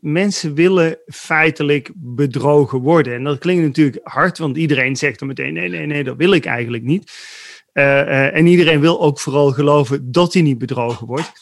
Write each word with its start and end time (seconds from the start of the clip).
Mensen 0.00 0.54
willen 0.54 0.98
feitelijk 1.06 1.90
bedrogen 1.94 2.78
worden. 2.78 3.14
En 3.14 3.24
dat 3.24 3.38
klinkt 3.38 3.62
natuurlijk 3.62 4.00
hard, 4.02 4.38
want 4.38 4.56
iedereen 4.56 4.96
zegt 4.96 5.18
dan 5.18 5.28
meteen: 5.28 5.54
nee, 5.54 5.68
nee, 5.68 5.86
nee, 5.86 6.04
dat 6.04 6.16
wil 6.16 6.32
ik 6.32 6.44
eigenlijk 6.44 6.82
niet. 6.82 7.12
Uh, 7.72 7.84
uh, 7.84 8.34
en 8.34 8.46
iedereen 8.46 8.80
wil 8.80 9.00
ook 9.00 9.20
vooral 9.20 9.52
geloven 9.52 10.12
dat 10.12 10.32
hij 10.32 10.42
niet 10.42 10.58
bedrogen 10.58 11.06
wordt. 11.06 11.32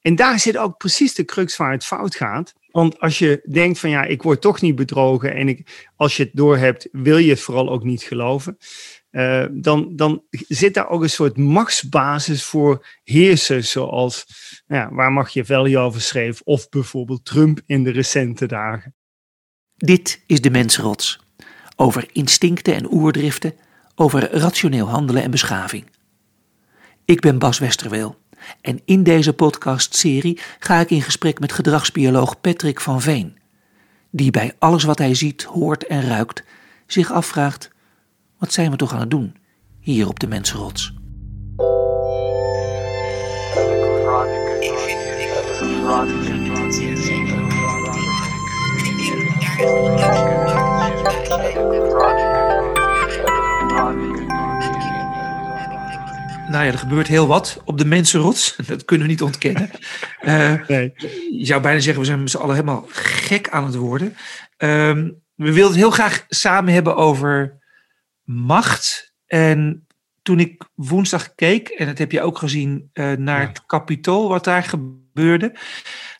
En 0.00 0.14
daar 0.14 0.38
zit 0.38 0.56
ook 0.56 0.76
precies 0.76 1.14
de 1.14 1.24
crux 1.24 1.56
waar 1.56 1.72
het 1.72 1.84
fout 1.84 2.14
gaat. 2.14 2.54
Want 2.70 3.00
als 3.00 3.18
je 3.18 3.46
denkt 3.50 3.78
van 3.78 3.90
ja, 3.90 4.04
ik 4.04 4.22
word 4.22 4.40
toch 4.40 4.60
niet 4.60 4.74
bedrogen 4.74 5.34
en 5.34 5.48
ik, 5.48 5.86
als 5.96 6.16
je 6.16 6.22
het 6.22 6.32
doorhebt, 6.34 6.88
wil 6.92 7.18
je 7.18 7.30
het 7.30 7.40
vooral 7.40 7.70
ook 7.70 7.84
niet 7.84 8.02
geloven. 8.02 8.56
Uh, 9.14 9.44
dan, 9.50 9.96
dan 9.96 10.22
zit 10.30 10.74
daar 10.74 10.88
ook 10.88 11.02
een 11.02 11.10
soort 11.10 11.36
machtsbasis 11.36 12.44
voor 12.44 12.86
heersers, 13.02 13.70
zoals 13.70 14.26
ja, 14.66 14.88
waar 14.92 15.12
Machiavelli 15.12 15.78
over 15.78 16.00
schreef, 16.00 16.40
of 16.40 16.68
bijvoorbeeld 16.68 17.24
Trump 17.24 17.60
in 17.66 17.84
de 17.84 17.90
recente 17.90 18.46
dagen. 18.46 18.94
Dit 19.74 20.22
is 20.26 20.40
de 20.40 20.50
mensrots. 20.50 21.20
Over 21.76 22.08
instincten 22.12 22.74
en 22.74 22.92
oerdriften, 22.92 23.54
over 23.94 24.30
rationeel 24.30 24.88
handelen 24.88 25.22
en 25.22 25.30
beschaving. 25.30 25.84
Ik 27.04 27.20
ben 27.20 27.38
Bas 27.38 27.58
Westerweel 27.58 28.16
en 28.60 28.80
in 28.84 29.02
deze 29.02 29.32
podcastserie 29.32 30.40
ga 30.58 30.80
ik 30.80 30.90
in 30.90 31.02
gesprek 31.02 31.40
met 31.40 31.52
gedragsbioloog 31.52 32.40
Patrick 32.40 32.80
van 32.80 33.00
Veen, 33.00 33.38
die 34.10 34.30
bij 34.30 34.54
alles 34.58 34.84
wat 34.84 34.98
hij 34.98 35.14
ziet, 35.14 35.42
hoort 35.42 35.86
en 35.86 36.08
ruikt 36.08 36.44
zich 36.86 37.12
afvraagt: 37.12 37.70
wat 38.38 38.52
zijn 38.52 38.70
we 38.70 38.76
toch 38.76 38.92
aan 38.92 39.00
het 39.00 39.10
doen 39.10 39.36
hier 39.80 40.08
op 40.08 40.20
de 40.20 40.26
mensenrots? 40.26 40.94
Nou 56.54 56.66
ja, 56.66 56.72
er 56.72 56.78
gebeurt 56.78 57.06
heel 57.06 57.26
wat 57.26 57.62
op 57.64 57.78
de 57.78 57.84
mensenrots. 57.84 58.56
Dat 58.66 58.84
kunnen 58.84 59.06
we 59.06 59.12
niet 59.12 59.22
ontkennen. 59.22 59.70
Uh, 60.22 60.54
nee. 60.68 60.92
Je 61.38 61.46
zou 61.46 61.62
bijna 61.62 61.80
zeggen, 61.80 62.00
we 62.00 62.06
zijn 62.08 62.20
met 62.20 62.30
z'n 62.30 62.36
allen 62.36 62.54
helemaal 62.54 62.86
gek 62.88 63.48
aan 63.48 63.64
het 63.64 63.74
worden. 63.74 64.08
Uh, 64.58 64.92
we 65.34 65.52
wilden 65.52 65.66
het 65.66 65.74
heel 65.74 65.90
graag 65.90 66.24
samen 66.28 66.72
hebben 66.72 66.96
over 66.96 67.62
macht. 68.24 69.14
En 69.26 69.86
toen 70.24 70.40
ik 70.40 70.68
woensdag 70.74 71.34
keek, 71.34 71.68
en 71.68 71.86
dat 71.86 71.98
heb 71.98 72.12
je 72.12 72.22
ook 72.22 72.38
gezien, 72.38 72.90
uh, 72.94 73.12
naar 73.12 73.40
ja. 73.40 73.48
het 73.48 73.66
kapitool, 73.66 74.28
wat 74.28 74.44
daar 74.44 74.62
gebeurde. 74.62 75.58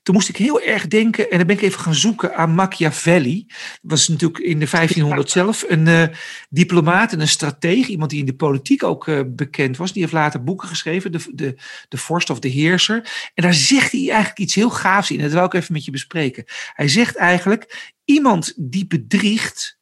Toen 0.02 0.14
moest 0.14 0.28
ik 0.28 0.36
heel 0.36 0.60
erg 0.60 0.86
denken, 0.86 1.30
en 1.30 1.38
dan 1.38 1.46
ben 1.46 1.56
ik 1.56 1.62
even 1.62 1.80
gaan 1.80 1.94
zoeken 1.94 2.36
aan 2.36 2.54
Machiavelli. 2.54 3.44
Dat 3.46 3.90
was 3.90 4.08
natuurlijk 4.08 4.38
in 4.38 4.58
de 4.58 4.68
1500 4.70 5.30
zelf 5.30 5.64
een 5.68 5.86
uh, 5.86 6.04
diplomaat 6.50 7.12
en 7.12 7.20
een 7.20 7.28
strateeg. 7.28 7.86
Iemand 7.86 8.10
die 8.10 8.20
in 8.20 8.26
de 8.26 8.34
politiek 8.34 8.82
ook 8.82 9.06
uh, 9.06 9.20
bekend 9.26 9.76
was. 9.76 9.92
Die 9.92 10.02
heeft 10.02 10.14
later 10.14 10.44
boeken 10.44 10.68
geschreven, 10.68 11.12
de, 11.12 11.30
de, 11.32 11.56
de 11.88 11.96
Vorst 11.96 12.30
of 12.30 12.38
de 12.38 12.48
Heerser. 12.48 13.30
En 13.34 13.42
daar 13.42 13.54
zegt 13.54 13.92
hij 13.92 14.08
eigenlijk 14.08 14.38
iets 14.38 14.54
heel 14.54 14.70
gaafs 14.70 15.10
in. 15.10 15.20
Dat 15.20 15.32
wil 15.32 15.44
ik 15.44 15.54
even 15.54 15.72
met 15.72 15.84
je 15.84 15.90
bespreken. 15.90 16.44
Hij 16.72 16.88
zegt 16.88 17.16
eigenlijk, 17.16 17.92
iemand 18.04 18.52
die 18.56 18.86
bedriegt, 18.86 19.76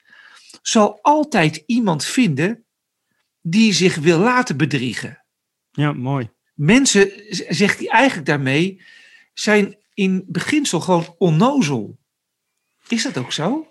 zal 0.63 0.99
altijd 1.03 1.63
iemand 1.67 2.05
vinden 2.05 2.65
die 3.41 3.73
zich 3.73 3.97
wil 3.97 4.19
laten 4.19 4.57
bedriegen. 4.57 5.25
Ja, 5.71 5.93
mooi. 5.93 6.31
Mensen, 6.55 7.11
zegt 7.49 7.79
hij 7.79 7.89
eigenlijk 7.89 8.27
daarmee, 8.27 8.83
zijn 9.35 9.77
in 9.95 10.25
beginsel 10.27 10.81
gewoon 10.81 11.15
onnozel. 11.19 11.99
Is 12.89 13.03
dat 13.03 13.19
ook 13.19 13.33
zo? 13.33 13.71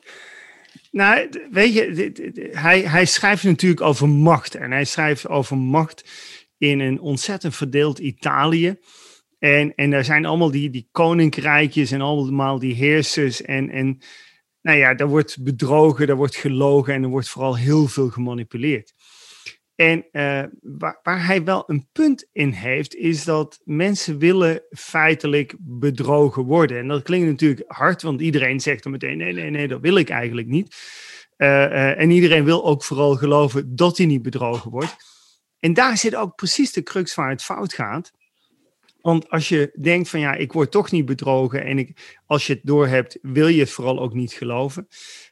Nou, 0.92 1.30
weet 1.52 1.73
je, 1.73 2.50
hij, 2.52 2.81
hij 2.81 3.06
schrijft 3.06 3.44
natuurlijk 3.44 3.81
over 3.81 4.09
macht. 4.09 4.56
En 4.56 4.72
hij 4.72 4.86
schrijft 4.86 5.28
over 5.28 5.58
macht 5.58 6.09
in 6.58 6.79
een 6.79 7.00
ontzettend 7.00 7.56
verdeeld 7.56 8.00
Italië. 8.00 8.79
En, 9.40 9.75
en 9.75 9.90
daar 9.90 10.06
zijn 10.06 10.25
allemaal 10.25 10.52
die, 10.52 10.69
die 10.69 10.88
koninkrijkjes 10.91 11.91
en 11.91 12.02
allemaal 12.02 12.59
die 12.59 12.73
heersers. 12.73 13.41
En, 13.41 13.69
en 13.69 14.02
nou 14.61 14.77
ja, 14.77 14.94
daar 14.94 15.07
wordt 15.07 15.44
bedrogen, 15.44 16.07
daar 16.07 16.16
wordt 16.16 16.35
gelogen 16.35 16.94
en 16.94 17.03
er 17.03 17.09
wordt 17.09 17.29
vooral 17.29 17.57
heel 17.57 17.88
veel 17.88 18.09
gemanipuleerd. 18.09 18.94
En 19.75 20.05
uh, 20.11 20.44
waar, 20.61 20.99
waar, 21.03 21.25
hij 21.25 21.44
wel 21.44 21.63
een 21.67 21.88
punt 21.91 22.27
in 22.31 22.49
heeft, 22.51 22.95
is 22.95 23.23
dat 23.23 23.59
mensen 23.63 24.17
willen 24.17 24.63
feitelijk 24.69 25.55
bedrogen 25.59 26.44
worden. 26.44 26.77
En 26.77 26.88
dat 26.88 27.03
klinkt 27.03 27.27
natuurlijk 27.27 27.63
hard, 27.72 28.01
want 28.01 28.22
iedereen 28.22 28.59
zegt 28.59 28.83
dan 28.83 28.91
meteen: 28.91 29.17
nee, 29.17 29.33
nee, 29.33 29.49
nee, 29.49 29.67
dat 29.67 29.81
wil 29.81 29.95
ik 29.95 30.09
eigenlijk 30.09 30.47
niet. 30.47 30.75
Uh, 31.38 31.47
uh, 31.47 31.99
en 31.99 32.11
iedereen 32.11 32.43
wil 32.43 32.66
ook 32.66 32.83
vooral 32.83 33.16
geloven 33.16 33.75
dat 33.75 33.97
hij 33.97 34.05
niet 34.05 34.22
bedrogen 34.22 34.72
wordt. 34.72 34.95
En 35.59 35.73
daar 35.73 35.97
zit 35.97 36.16
ook 36.16 36.35
precies 36.35 36.72
de 36.72 36.83
crux 36.83 37.16
waar 37.16 37.29
het 37.29 37.43
fout 37.43 37.73
gaat. 37.73 38.11
Want 39.01 39.29
als 39.29 39.50
je 39.50 39.78
denkt 39.79 40.09
van 40.09 40.19
ja, 40.19 40.35
ik 40.35 40.51
word 40.53 40.72
toch 40.72 40.91
niet 40.91 41.06
bedrogen 41.06 41.63
en 41.66 41.78
ik, 41.78 42.19
als 42.25 42.47
je 42.47 42.53
het 42.53 42.62
doorhebt, 42.63 43.17
wil 43.22 43.47
je 43.47 43.59
het 43.59 43.72
vooral 43.72 44.00
ook 44.00 44.13
niet 44.13 44.34
geloven. 44.34 44.88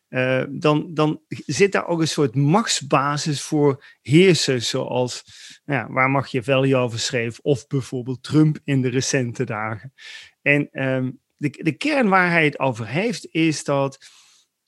Uh, 0.09 0.43
dan, 0.49 0.93
dan 0.93 1.21
zit 1.45 1.71
daar 1.71 1.87
ook 1.87 1.99
een 1.99 2.07
soort 2.07 2.35
machtsbasis 2.35 3.41
voor 3.41 3.83
heersers, 4.01 4.69
zoals 4.69 5.23
nou 5.65 5.79
ja, 5.79 5.93
waar 5.93 6.09
Machiavelli 6.09 6.75
over 6.75 6.99
schreef, 6.99 7.39
of 7.41 7.67
bijvoorbeeld 7.67 8.23
Trump 8.23 8.59
in 8.63 8.81
de 8.81 8.89
recente 8.89 9.43
dagen. 9.43 9.93
En 10.41 10.69
um, 10.83 11.19
de, 11.37 11.49
de 11.49 11.71
kern 11.71 12.09
waar 12.09 12.29
hij 12.29 12.45
het 12.45 12.59
over 12.59 12.87
heeft, 12.87 13.27
is 13.31 13.63
dat 13.63 13.97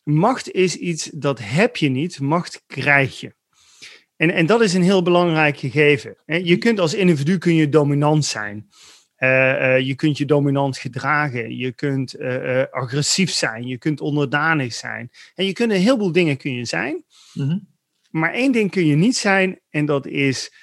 macht 0.03 0.51
is 0.51 0.75
iets 0.75 1.09
dat 1.13 1.39
heb 1.41 1.77
je 1.77 1.89
niet, 1.89 2.19
macht 2.19 2.63
krijg 2.67 3.19
je. 3.19 3.33
En, 4.21 4.31
en 4.31 4.45
dat 4.45 4.61
is 4.61 4.73
een 4.73 4.83
heel 4.83 5.01
belangrijk 5.01 5.57
gegeven. 5.57 6.17
Je 6.25 6.57
kunt 6.57 6.79
als 6.79 6.93
individu 6.93 7.37
kun 7.37 7.55
je 7.55 7.69
dominant 7.69 8.25
zijn. 8.25 8.69
Uh, 9.17 9.29
uh, 9.29 9.79
je 9.79 9.95
kunt 9.95 10.17
je 10.17 10.25
dominant 10.25 10.77
gedragen, 10.77 11.57
je 11.57 11.71
kunt 11.71 12.19
uh, 12.19 12.63
agressief 12.71 13.31
zijn, 13.31 13.67
je 13.67 13.77
kunt 13.77 14.01
onderdanig 14.01 14.73
zijn. 14.73 15.11
En 15.35 15.45
je 15.45 15.53
kunt 15.53 15.71
een 15.71 15.79
heleboel 15.79 16.11
dingen 16.11 16.37
kun 16.37 16.53
je 16.53 16.65
zijn. 16.65 17.03
Mm-hmm. 17.33 17.67
Maar 18.09 18.33
één 18.33 18.51
ding 18.51 18.71
kun 18.71 18.85
je 18.85 18.95
niet 18.95 19.17
zijn 19.17 19.59
en 19.69 19.85
dat 19.85 20.07
is 20.07 20.53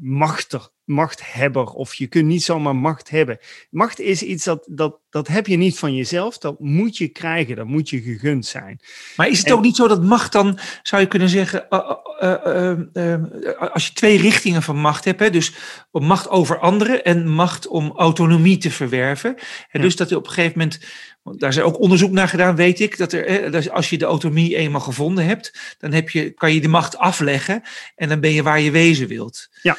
machtig, 0.00 0.70
machthebber. 0.88 1.64
Of 1.64 1.94
je 1.94 2.06
kunt 2.06 2.26
niet 2.26 2.42
zomaar 2.42 2.76
macht 2.76 3.10
hebben. 3.10 3.38
Macht 3.70 4.00
is 4.00 4.22
iets 4.22 4.44
dat, 4.44 4.66
dat, 4.70 4.98
dat 5.10 5.28
heb 5.28 5.46
je 5.46 5.56
niet 5.56 5.78
van 5.78 5.94
jezelf, 5.94 6.38
dat 6.38 6.60
moet 6.60 6.96
je 6.96 7.08
krijgen, 7.08 7.56
dat 7.56 7.66
moet 7.66 7.90
je 7.90 8.00
gegund 8.00 8.46
zijn. 8.46 8.80
Maar 9.16 9.28
is 9.28 9.38
het 9.38 9.46
en, 9.46 9.52
ook 9.52 9.62
niet 9.62 9.76
zo 9.76 9.88
dat 9.88 10.02
macht 10.02 10.32
dan, 10.32 10.58
zou 10.82 11.02
je 11.02 11.08
kunnen 11.08 11.28
zeggen, 11.28 11.66
uh, 11.70 12.72
uh, 12.92 13.72
als 13.72 13.86
je 13.86 13.92
twee 13.92 14.20
richtingen 14.20 14.62
van 14.62 14.76
macht 14.76 15.04
hebt, 15.04 15.20
hè, 15.20 15.30
dus 15.30 15.52
macht 15.90 16.28
over 16.28 16.58
anderen 16.58 17.04
en 17.04 17.28
macht 17.28 17.66
om 17.66 17.92
autonomie 17.96 18.58
te 18.58 18.70
verwerven. 18.70 19.36
En 19.70 19.80
dus 19.80 19.96
dat 19.96 20.08
je 20.08 20.16
op 20.16 20.26
een 20.26 20.32
gegeven 20.32 20.58
moment, 20.58 20.80
daar 21.22 21.50
is 21.50 21.60
ook 21.60 21.80
onderzoek 21.80 22.10
naar 22.10 22.28
gedaan, 22.28 22.56
weet 22.56 22.80
ik, 22.80 22.98
dat 22.98 23.12
er, 23.12 23.50
dat 23.50 23.70
als 23.70 23.90
je 23.90 23.98
de 23.98 24.04
autonomie 24.04 24.56
eenmaal 24.56 24.80
gevonden 24.80 25.24
hebt, 25.24 25.76
dan 25.78 25.92
heb 25.92 26.10
je, 26.10 26.30
kan 26.30 26.54
je 26.54 26.60
de 26.60 26.68
macht 26.68 26.96
afleggen 26.96 27.62
en 27.94 28.08
dan 28.08 28.20
ben 28.20 28.32
je 28.32 28.42
waar 28.42 28.60
je 28.60 28.70
wezen 28.70 29.08
wilt. 29.08 29.48
Ja. 29.62 29.76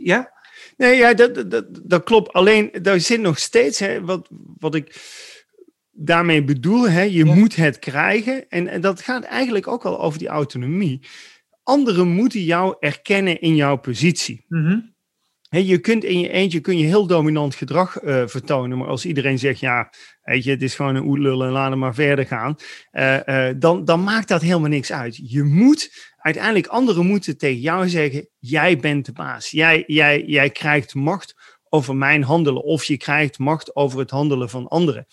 Ja? 0.00 0.32
Nee, 0.76 0.96
ja, 0.96 1.14
dat, 1.14 1.50
dat, 1.50 1.64
dat 1.82 2.02
klopt. 2.02 2.32
Alleen, 2.32 2.70
daar 2.82 3.00
zit 3.00 3.20
nog 3.20 3.38
steeds, 3.38 3.78
hè, 3.78 4.00
wat, 4.00 4.28
wat 4.58 4.74
ik 4.74 5.00
daarmee 5.90 6.44
bedoel, 6.44 6.88
hè, 6.88 7.02
je 7.02 7.24
ja. 7.24 7.34
moet 7.34 7.56
het 7.56 7.78
krijgen. 7.78 8.48
En, 8.48 8.68
en 8.68 8.80
dat 8.80 9.00
gaat 9.00 9.24
eigenlijk 9.24 9.66
ook 9.66 9.84
al 9.84 10.00
over 10.00 10.18
die 10.18 10.28
autonomie. 10.28 11.06
Anderen 11.62 12.08
moeten 12.08 12.44
jou 12.44 12.76
erkennen 12.80 13.40
in 13.40 13.56
jouw 13.56 13.76
positie. 13.76 14.44
Mm-hmm. 14.48 14.91
He, 15.52 15.58
je 15.58 15.78
kunt 15.78 16.04
in 16.04 16.20
je 16.20 16.28
eentje 16.28 16.60
kun 16.60 16.78
je 16.78 16.84
heel 16.84 17.06
dominant 17.06 17.54
gedrag 17.54 18.02
uh, 18.02 18.26
vertonen, 18.26 18.78
maar 18.78 18.88
als 18.88 19.04
iedereen 19.04 19.38
zegt, 19.38 19.60
ja, 19.60 19.90
weet 20.22 20.44
je, 20.44 20.50
het 20.50 20.62
is 20.62 20.74
gewoon 20.74 20.94
een 20.94 21.06
oetlul 21.06 21.44
en 21.44 21.50
laat 21.50 21.70
hem 21.70 21.78
maar 21.78 21.94
verder 21.94 22.26
gaan, 22.26 22.56
uh, 22.92 23.18
uh, 23.26 23.50
dan, 23.56 23.84
dan 23.84 24.04
maakt 24.04 24.28
dat 24.28 24.42
helemaal 24.42 24.68
niks 24.68 24.92
uit. 24.92 25.30
Je 25.30 25.42
moet, 25.42 26.12
uiteindelijk, 26.16 26.66
anderen 26.66 27.06
moeten 27.06 27.38
tegen 27.38 27.60
jou 27.60 27.88
zeggen, 27.88 28.28
jij 28.38 28.76
bent 28.76 29.06
de 29.06 29.12
baas. 29.12 29.50
Jij, 29.50 29.84
jij, 29.86 30.24
jij 30.26 30.50
krijgt 30.50 30.94
macht 30.94 31.34
over 31.68 31.96
mijn 31.96 32.22
handelen 32.22 32.62
of 32.62 32.84
je 32.84 32.96
krijgt 32.96 33.38
macht 33.38 33.76
over 33.76 33.98
het 33.98 34.10
handelen 34.10 34.50
van 34.50 34.68
anderen. 34.68 35.06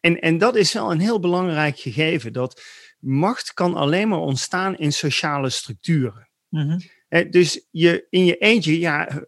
En, 0.00 0.20
en 0.20 0.38
dat 0.38 0.56
is 0.56 0.72
wel 0.72 0.90
een 0.90 1.00
heel 1.00 1.20
belangrijk 1.20 1.78
gegeven, 1.78 2.32
dat 2.32 2.62
macht 2.98 3.52
kan 3.52 3.74
alleen 3.74 4.08
maar 4.08 4.18
ontstaan 4.18 4.76
in 4.76 4.92
sociale 4.92 5.50
structuren. 5.50 6.28
Mm-hmm. 6.48 6.80
Dus 7.08 7.66
je, 7.70 8.06
in 8.10 8.24
je 8.24 8.36
eentje, 8.36 8.78
ja, 8.78 9.26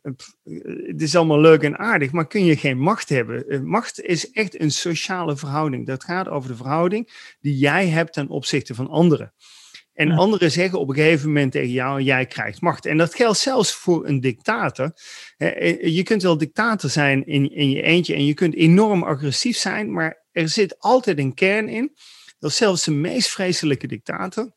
het 0.87 1.03
is 1.03 1.17
allemaal 1.17 1.41
leuk 1.41 1.62
en 1.62 1.79
aardig, 1.79 2.12
maar 2.12 2.27
kun 2.27 2.44
je 2.44 2.56
geen 2.56 2.79
macht 2.79 3.09
hebben. 3.09 3.67
Macht 3.69 4.00
is 4.00 4.31
echt 4.31 4.61
een 4.61 4.71
sociale 4.71 5.37
verhouding. 5.37 5.87
Dat 5.87 6.05
gaat 6.05 6.29
over 6.29 6.49
de 6.49 6.56
verhouding 6.56 7.35
die 7.41 7.56
jij 7.56 7.88
hebt 7.88 8.12
ten 8.12 8.29
opzichte 8.29 8.75
van 8.75 8.88
anderen. 8.88 9.35
En 9.93 10.11
anderen 10.11 10.50
zeggen 10.50 10.79
op 10.79 10.88
een 10.88 10.94
gegeven 10.94 11.27
moment 11.27 11.53
tegen 11.53 11.71
jou, 11.71 12.00
jij 12.00 12.27
krijgt 12.27 12.61
macht. 12.61 12.87
En 12.87 12.97
dat 12.97 13.15
geldt 13.15 13.38
zelfs 13.38 13.75
voor 13.75 14.06
een 14.06 14.21
dictator. 14.21 14.93
Je 15.81 16.03
kunt 16.05 16.23
wel 16.23 16.38
dictator 16.38 16.91
zijn 16.91 17.26
in, 17.26 17.55
in 17.55 17.71
je 17.71 17.83
eentje 17.83 18.15
en 18.15 18.25
je 18.25 18.35
kunt 18.35 18.55
enorm 18.55 19.03
agressief 19.03 19.56
zijn, 19.56 19.93
maar 19.93 20.26
er 20.33 20.49
zit 20.49 20.79
altijd 20.79 21.19
een 21.19 21.35
kern 21.35 21.69
in 21.69 21.93
dat 22.38 22.53
zelfs 22.53 22.85
de 22.85 22.91
meest 22.91 23.29
vreselijke 23.29 23.87
dictator 23.87 24.53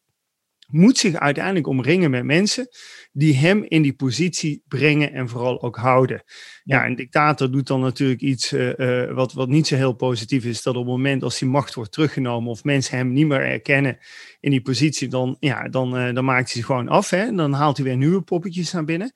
moet 0.74 0.98
zich 0.98 1.16
uiteindelijk 1.16 1.68
omringen 1.68 2.12
met 2.12 2.24
mensen 2.24 2.68
die 3.12 3.36
hem 3.36 3.64
in 3.64 3.82
die 3.82 3.94
positie 3.94 4.64
brengen 4.68 5.14
en 5.14 5.30
vooral 5.30 5.62
ook 5.62 5.76
houden. 5.76 6.24
Ja, 6.64 6.86
een 6.86 6.96
dictator 6.96 7.52
doet 7.52 7.68
dan 7.68 7.80
natuurlijk 7.80 8.22
iets 8.22 8.54
uh, 8.54 9.12
wat, 9.12 9.34
wat 9.34 9.50
niet 9.50 9.68
zo 9.68 9.76
heel 9.76 9.94
positief 9.94 10.46
is, 10.46 10.64
dat 10.64 10.76
op 10.76 10.82
het 10.82 10.92
moment 10.92 11.24
als 11.24 11.40
die 11.40 11.48
macht 11.48 11.74
wordt 11.74 11.92
teruggenomen 11.92 12.50
of 12.50 12.64
mensen 12.64 12.98
hem 12.98 13.14
niet 13.14 13.28
meer 13.28 13.42
erkennen 13.42 13.98
in 14.40 14.52
die 14.52 14.62
positie, 14.62 15.08
dan, 15.08 15.38
ja, 15.40 15.70
dan, 15.70 15.98
uh, 15.98 16.14
dan 16.14 16.26
maakt 16.26 16.46
hij 16.46 16.56
zich 16.56 16.66
gewoon 16.66 16.88
af. 16.88 17.10
Hè? 17.10 17.36
Dan 17.36 17.54
haalt 17.54 17.78
hij 17.78 17.86
weer 17.86 17.98
nieuwe 17.98 18.22
poppetjes 18.22 18.72
naar 18.72 18.86
binnen. 18.86 19.14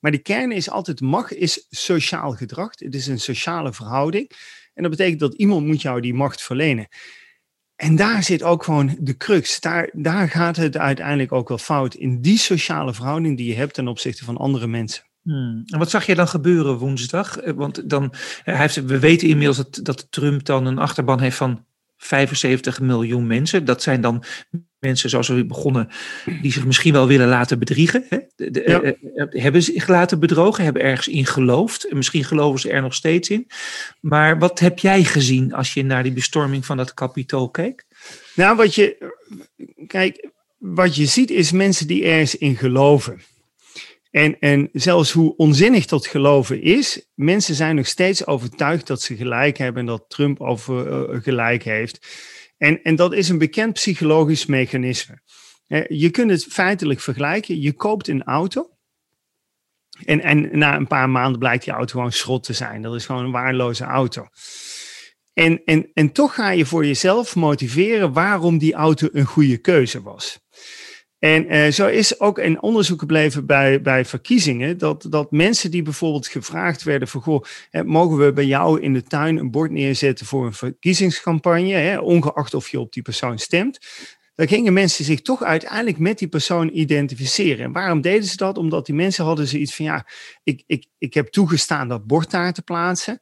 Maar 0.00 0.10
die 0.10 0.20
kern 0.20 0.52
is 0.52 0.70
altijd, 0.70 1.00
macht 1.00 1.34
is 1.34 1.66
sociaal 1.70 2.32
gedrag. 2.32 2.70
Het 2.74 2.94
is 2.94 3.06
een 3.06 3.20
sociale 3.20 3.72
verhouding. 3.72 4.30
En 4.74 4.82
dat 4.82 4.90
betekent 4.90 5.20
dat 5.20 5.34
iemand 5.34 5.66
moet 5.66 5.82
jou 5.82 6.00
die 6.00 6.14
macht 6.14 6.42
verlenen. 6.42 6.88
En 7.76 7.96
daar 7.96 8.22
zit 8.22 8.42
ook 8.42 8.64
gewoon 8.64 8.96
de 9.00 9.16
crux. 9.16 9.60
Daar, 9.60 9.90
daar 9.92 10.28
gaat 10.28 10.56
het 10.56 10.76
uiteindelijk 10.76 11.32
ook 11.32 11.48
wel 11.48 11.58
fout. 11.58 11.94
In 11.94 12.20
die 12.20 12.38
sociale 12.38 12.94
verhouding 12.94 13.36
die 13.36 13.46
je 13.46 13.54
hebt 13.54 13.74
ten 13.74 13.88
opzichte 13.88 14.24
van 14.24 14.36
andere 14.36 14.66
mensen. 14.66 15.04
Hmm. 15.22 15.62
En 15.66 15.78
wat 15.78 15.90
zag 15.90 16.06
je 16.06 16.14
dan 16.14 16.28
gebeuren 16.28 16.78
woensdag? 16.78 17.38
Eh, 17.38 17.52
want 17.52 17.90
dan, 17.90 18.12
hij 18.42 18.56
heeft, 18.56 18.84
we 18.84 18.98
weten 18.98 19.28
inmiddels 19.28 19.56
dat, 19.56 19.80
dat 19.82 20.06
Trump 20.10 20.44
dan 20.44 20.66
een 20.66 20.78
achterban 20.78 21.20
heeft 21.20 21.36
van 21.36 21.64
75 21.96 22.80
miljoen 22.80 23.26
mensen. 23.26 23.64
Dat 23.64 23.82
zijn 23.82 24.00
dan 24.00 24.24
mensen, 24.78 25.10
zoals 25.10 25.28
we 25.28 25.46
begonnen, 25.46 25.88
die 26.42 26.52
zich 26.52 26.66
misschien 26.66 26.92
wel 26.92 27.06
willen 27.06 27.28
laten 27.28 27.58
bedriegen. 27.58 28.04
Hè? 28.08 28.18
De, 28.36 28.62
eh, 28.62 28.88
eh, 28.88 28.94
hebben 29.30 29.62
zich 29.62 29.88
laten 29.88 30.20
bedrogen, 30.20 30.64
hebben 30.64 30.82
ergens 30.82 31.08
in 31.08 31.26
geloofd. 31.26 31.88
En 31.88 31.96
misschien 31.96 32.24
geloven 32.24 32.60
ze 32.60 32.70
er 32.70 32.82
nog 32.82 32.94
steeds 32.94 33.30
in. 33.30 33.46
Maar 34.00 34.38
wat 34.38 34.58
heb 34.58 34.78
jij 34.78 35.04
gezien 35.04 35.52
als 35.52 35.74
je 35.74 35.84
naar 35.84 36.02
die 36.02 36.12
bestorming 36.12 36.66
van 36.66 36.76
dat 36.76 36.94
kapitool 36.94 37.50
keek? 37.50 37.84
Nou, 38.34 38.56
wat 38.56 38.74
je, 38.74 39.14
kijk, 39.86 40.30
wat 40.58 40.96
je 40.96 41.06
ziet 41.06 41.30
is 41.30 41.52
mensen 41.52 41.86
die 41.86 42.04
ergens 42.04 42.36
in 42.36 42.56
geloven. 42.56 43.20
En, 44.16 44.38
en 44.38 44.68
zelfs 44.72 45.12
hoe 45.12 45.36
onzinnig 45.36 45.86
dat 45.86 46.06
geloven 46.06 46.62
is, 46.62 47.10
mensen 47.14 47.54
zijn 47.54 47.76
nog 47.76 47.86
steeds 47.86 48.26
overtuigd 48.26 48.86
dat 48.86 49.02
ze 49.02 49.16
gelijk 49.16 49.58
hebben 49.58 49.80
en 49.80 49.86
dat 49.86 50.04
Trump 50.08 50.40
over 50.40 50.86
uh, 51.10 51.22
gelijk 51.22 51.62
heeft. 51.62 52.06
En, 52.58 52.82
en 52.82 52.96
dat 52.96 53.12
is 53.12 53.28
een 53.28 53.38
bekend 53.38 53.72
psychologisch 53.72 54.46
mechanisme. 54.46 55.22
je 55.88 56.10
kunt 56.10 56.30
het 56.30 56.44
feitelijk 56.44 57.00
vergelijken. 57.00 57.60
Je 57.60 57.72
koopt 57.72 58.08
een 58.08 58.24
auto. 58.24 58.70
En, 60.04 60.20
en 60.20 60.58
na 60.58 60.76
een 60.76 60.86
paar 60.86 61.10
maanden 61.10 61.38
blijkt 61.38 61.64
die 61.64 61.72
auto 61.72 61.92
gewoon 61.92 62.12
schrot 62.12 62.44
te 62.44 62.52
zijn. 62.52 62.82
Dat 62.82 62.94
is 62.94 63.06
gewoon 63.06 63.24
een 63.24 63.30
waardeloze 63.30 63.84
auto. 63.84 64.26
En, 65.32 65.62
en, 65.64 65.90
en 65.94 66.12
toch 66.12 66.34
ga 66.34 66.50
je 66.50 66.66
voor 66.66 66.86
jezelf 66.86 67.34
motiveren 67.34 68.12
waarom 68.12 68.58
die 68.58 68.74
auto 68.74 69.08
een 69.12 69.24
goede 69.24 69.56
keuze 69.56 70.02
was. 70.02 70.38
En 71.18 71.54
uh, 71.54 71.70
zo 71.70 71.86
is 71.86 72.20
ook 72.20 72.38
een 72.38 72.62
onderzoek 72.62 73.00
gebleven 73.00 73.46
bij, 73.46 73.80
bij 73.80 74.04
verkiezingen, 74.04 74.78
dat, 74.78 75.06
dat 75.08 75.30
mensen 75.30 75.70
die 75.70 75.82
bijvoorbeeld 75.82 76.26
gevraagd 76.26 76.82
werden 76.82 77.08
van, 77.08 77.20
goh, 77.20 77.44
hè, 77.70 77.84
mogen 77.84 78.16
we 78.16 78.32
bij 78.32 78.46
jou 78.46 78.80
in 78.80 78.92
de 78.92 79.02
tuin 79.02 79.36
een 79.36 79.50
bord 79.50 79.70
neerzetten 79.70 80.26
voor 80.26 80.46
een 80.46 80.52
verkiezingscampagne, 80.52 81.74
hè, 81.74 81.98
ongeacht 81.98 82.54
of 82.54 82.68
je 82.68 82.80
op 82.80 82.92
die 82.92 83.02
persoon 83.02 83.38
stemt, 83.38 83.78
dan 84.34 84.48
gingen 84.48 84.72
mensen 84.72 85.04
zich 85.04 85.22
toch 85.22 85.42
uiteindelijk 85.42 85.98
met 85.98 86.18
die 86.18 86.28
persoon 86.28 86.70
identificeren. 86.72 87.64
En 87.64 87.72
waarom 87.72 88.00
deden 88.00 88.24
ze 88.24 88.36
dat? 88.36 88.58
Omdat 88.58 88.86
die 88.86 88.94
mensen 88.94 89.24
hadden 89.24 89.46
zoiets 89.46 89.74
van, 89.74 89.84
ja, 89.84 90.06
ik, 90.42 90.62
ik, 90.66 90.86
ik 90.98 91.14
heb 91.14 91.28
toegestaan 91.28 91.88
dat 91.88 92.06
bord 92.06 92.30
daar 92.30 92.52
te 92.52 92.62
plaatsen. 92.62 93.20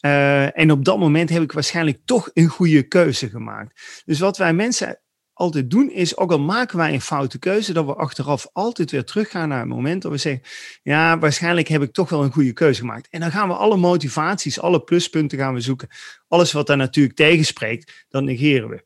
Uh, 0.00 0.58
en 0.58 0.70
op 0.70 0.84
dat 0.84 0.98
moment 0.98 1.30
heb 1.30 1.42
ik 1.42 1.52
waarschijnlijk 1.52 1.98
toch 2.04 2.30
een 2.32 2.48
goede 2.48 2.82
keuze 2.82 3.28
gemaakt. 3.28 4.02
Dus 4.04 4.18
wat 4.18 4.36
wij 4.36 4.52
mensen 4.52 5.00
altijd 5.38 5.70
doen, 5.70 5.90
is 5.90 6.16
ook 6.16 6.32
al 6.32 6.38
maken 6.38 6.76
wij 6.76 6.92
een 6.92 7.00
foute 7.00 7.38
keuze, 7.38 7.72
dat 7.72 7.86
we 7.86 7.94
achteraf 7.94 8.48
altijd 8.52 8.90
weer 8.90 9.04
teruggaan 9.04 9.48
naar 9.48 9.58
het 9.58 9.68
moment 9.68 10.02
dat 10.02 10.12
we 10.12 10.18
zeggen, 10.18 10.42
ja, 10.82 11.18
waarschijnlijk 11.18 11.68
heb 11.68 11.82
ik 11.82 11.92
toch 11.92 12.08
wel 12.08 12.22
een 12.22 12.32
goede 12.32 12.52
keuze 12.52 12.80
gemaakt. 12.80 13.08
En 13.10 13.20
dan 13.20 13.30
gaan 13.30 13.48
we 13.48 13.54
alle 13.54 13.76
motivaties, 13.76 14.60
alle 14.60 14.80
pluspunten 14.80 15.38
gaan 15.38 15.54
we 15.54 15.60
zoeken. 15.60 15.88
Alles 16.28 16.52
wat 16.52 16.66
daar 16.66 16.76
natuurlijk 16.76 17.16
tegenspreekt, 17.16 18.06
dat 18.08 18.22
negeren 18.22 18.68
we. 18.68 18.84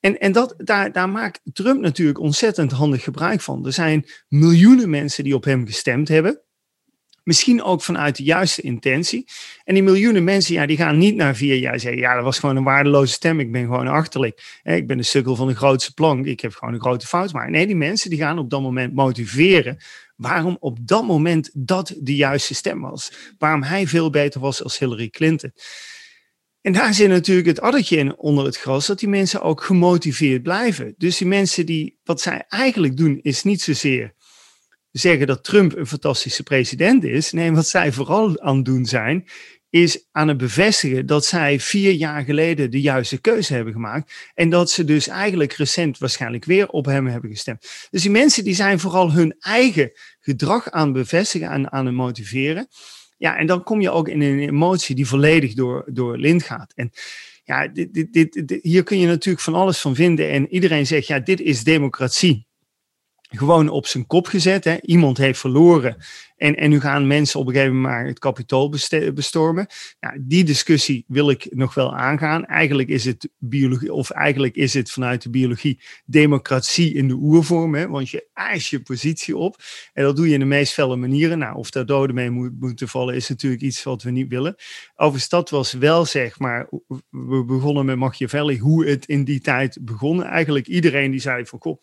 En, 0.00 0.18
en 0.18 0.32
dat, 0.32 0.54
daar, 0.56 0.92
daar 0.92 1.08
maakt 1.08 1.40
Trump 1.52 1.80
natuurlijk 1.80 2.18
ontzettend 2.18 2.72
handig 2.72 3.02
gebruik 3.02 3.40
van. 3.40 3.66
Er 3.66 3.72
zijn 3.72 4.06
miljoenen 4.28 4.90
mensen 4.90 5.24
die 5.24 5.34
op 5.34 5.44
hem 5.44 5.66
gestemd 5.66 6.08
hebben. 6.08 6.40
Misschien 7.26 7.62
ook 7.62 7.82
vanuit 7.82 8.16
de 8.16 8.22
juiste 8.22 8.62
intentie. 8.62 9.24
En 9.64 9.74
die 9.74 9.82
miljoenen 9.82 10.24
mensen, 10.24 10.54
ja, 10.54 10.66
die 10.66 10.76
gaan 10.76 10.98
niet 10.98 11.16
na 11.16 11.34
vier 11.34 11.56
jaar 11.56 11.80
zeggen: 11.80 12.00
ja, 12.00 12.14
dat 12.14 12.24
was 12.24 12.38
gewoon 12.38 12.56
een 12.56 12.64
waardeloze 12.64 13.12
stem. 13.12 13.40
Ik 13.40 13.52
ben 13.52 13.62
gewoon 13.62 13.88
achterlijk. 13.88 14.60
Ik 14.62 14.86
ben 14.86 14.96
de 14.96 15.02
sukkel 15.02 15.36
van 15.36 15.46
de 15.46 15.54
grootste 15.54 15.94
plank. 15.94 16.26
Ik 16.26 16.40
heb 16.40 16.54
gewoon 16.54 16.74
een 16.74 16.80
grote 16.80 17.06
fout 17.06 17.30
gemaakt. 17.30 17.50
Nee, 17.50 17.66
die 17.66 17.76
mensen 17.76 18.10
die 18.10 18.18
gaan 18.18 18.38
op 18.38 18.50
dat 18.50 18.60
moment 18.60 18.94
motiveren. 18.94 19.78
Waarom 20.16 20.56
op 20.60 20.78
dat 20.80 21.04
moment 21.04 21.50
dat 21.54 21.94
de 21.98 22.16
juiste 22.16 22.54
stem 22.54 22.80
was. 22.80 23.12
Waarom 23.38 23.62
hij 23.62 23.86
veel 23.86 24.10
beter 24.10 24.40
was 24.40 24.62
als 24.62 24.78
Hillary 24.78 25.08
Clinton. 25.08 25.52
En 26.60 26.72
daar 26.72 26.94
zit 26.94 27.08
natuurlijk 27.08 27.46
het 27.46 27.60
addertje 27.60 27.96
in 27.96 28.16
onder 28.16 28.44
het 28.44 28.56
gras, 28.56 28.86
dat 28.86 28.98
die 28.98 29.08
mensen 29.08 29.42
ook 29.42 29.62
gemotiveerd 29.62 30.42
blijven. 30.42 30.94
Dus 30.96 31.18
die 31.18 31.26
mensen 31.26 31.66
die, 31.66 31.98
wat 32.04 32.20
zij 32.20 32.44
eigenlijk 32.48 32.96
doen, 32.96 33.18
is 33.22 33.42
niet 33.42 33.62
zozeer 33.62 34.14
zeggen 34.98 35.26
dat 35.26 35.44
Trump 35.44 35.76
een 35.76 35.86
fantastische 35.86 36.42
president 36.42 37.04
is. 37.04 37.32
Nee, 37.32 37.52
wat 37.52 37.68
zij 37.68 37.92
vooral 37.92 38.40
aan 38.40 38.56
het 38.56 38.64
doen 38.64 38.84
zijn, 38.84 39.24
is 39.70 40.06
aan 40.12 40.28
het 40.28 40.36
bevestigen 40.36 41.06
dat 41.06 41.24
zij 41.24 41.60
vier 41.60 41.92
jaar 41.92 42.24
geleden 42.24 42.70
de 42.70 42.80
juiste 42.80 43.20
keuze 43.20 43.54
hebben 43.54 43.72
gemaakt. 43.72 44.30
En 44.34 44.50
dat 44.50 44.70
ze 44.70 44.84
dus 44.84 45.08
eigenlijk 45.08 45.52
recent 45.52 45.98
waarschijnlijk 45.98 46.44
weer 46.44 46.68
op 46.68 46.84
hem 46.84 47.06
hebben 47.06 47.30
gestemd. 47.30 47.88
Dus 47.90 48.02
die 48.02 48.10
mensen 48.10 48.44
die 48.44 48.54
zijn 48.54 48.80
vooral 48.80 49.12
hun 49.12 49.36
eigen 49.38 49.92
gedrag 50.20 50.70
aan 50.70 50.84
het 50.84 50.92
bevestigen 50.92 51.50
en 51.50 51.72
aan 51.72 51.86
het 51.86 51.94
motiveren. 51.94 52.68
Ja, 53.16 53.36
en 53.36 53.46
dan 53.46 53.62
kom 53.62 53.80
je 53.80 53.90
ook 53.90 54.08
in 54.08 54.20
een 54.20 54.38
emotie 54.38 54.94
die 54.94 55.06
volledig 55.06 55.54
door, 55.54 55.84
door 55.92 56.18
lint 56.18 56.42
gaat. 56.42 56.72
En 56.74 56.90
ja, 57.44 57.68
dit, 57.68 58.12
dit, 58.12 58.12
dit, 58.12 58.58
hier 58.62 58.82
kun 58.82 58.98
je 58.98 59.06
natuurlijk 59.06 59.44
van 59.44 59.54
alles 59.54 59.78
van 59.78 59.94
vinden. 59.94 60.30
En 60.30 60.48
iedereen 60.48 60.86
zegt, 60.86 61.06
ja, 61.06 61.18
dit 61.18 61.40
is 61.40 61.64
democratie 61.64 62.45
gewoon 63.28 63.68
op 63.68 63.86
zijn 63.86 64.06
kop 64.06 64.26
gezet. 64.26 64.64
Hè. 64.64 64.76
Iemand 64.80 65.18
heeft 65.18 65.40
verloren 65.40 65.96
en, 66.36 66.56
en 66.56 66.70
nu 66.70 66.80
gaan 66.80 67.06
mensen 67.06 67.40
op 67.40 67.46
een 67.46 67.52
gegeven 67.52 67.80
moment 67.80 68.08
het 68.08 68.18
kapitool 68.18 68.68
bestormen. 69.14 69.66
Nou, 70.00 70.16
die 70.20 70.44
discussie 70.44 71.04
wil 71.08 71.30
ik 71.30 71.46
nog 71.50 71.74
wel 71.74 71.96
aangaan. 71.96 72.44
Eigenlijk 72.44 72.88
is 72.88 73.04
het 73.04 73.28
biologie, 73.38 73.92
of 73.92 74.10
eigenlijk 74.10 74.54
is 74.54 74.74
het 74.74 74.90
vanuit 74.90 75.22
de 75.22 75.30
biologie 75.30 75.80
democratie 76.04 76.94
in 76.94 77.08
de 77.08 77.14
oervorm. 77.14 77.74
Hè, 77.74 77.88
want 77.88 78.10
je 78.10 78.28
eist 78.32 78.68
je 78.68 78.80
positie 78.80 79.36
op. 79.36 79.56
En 79.92 80.04
dat 80.04 80.16
doe 80.16 80.26
je 80.26 80.34
in 80.34 80.40
de 80.40 80.46
meest 80.46 80.72
felle 80.72 80.96
manieren. 80.96 81.38
Nou, 81.38 81.56
of 81.56 81.70
daar 81.70 81.86
doden 81.86 82.14
mee 82.14 82.30
moet, 82.30 82.60
moeten 82.60 82.88
vallen, 82.88 83.14
is 83.14 83.28
natuurlijk 83.28 83.62
iets 83.62 83.82
wat 83.82 84.02
we 84.02 84.10
niet 84.10 84.28
willen. 84.28 84.54
Overigens, 84.94 85.28
dat 85.28 85.50
was 85.50 85.72
wel 85.72 86.04
zeg 86.04 86.38
maar, 86.38 86.68
we 87.10 87.44
begonnen 87.46 87.84
met 87.84 87.96
Machiavelli, 87.96 88.58
hoe 88.58 88.86
het 88.86 89.06
in 89.06 89.24
die 89.24 89.40
tijd 89.40 89.78
begon. 89.80 90.24
Eigenlijk 90.24 90.66
iedereen 90.66 91.10
die 91.10 91.20
zei 91.20 91.46
van, 91.46 91.58
goh, 91.62 91.80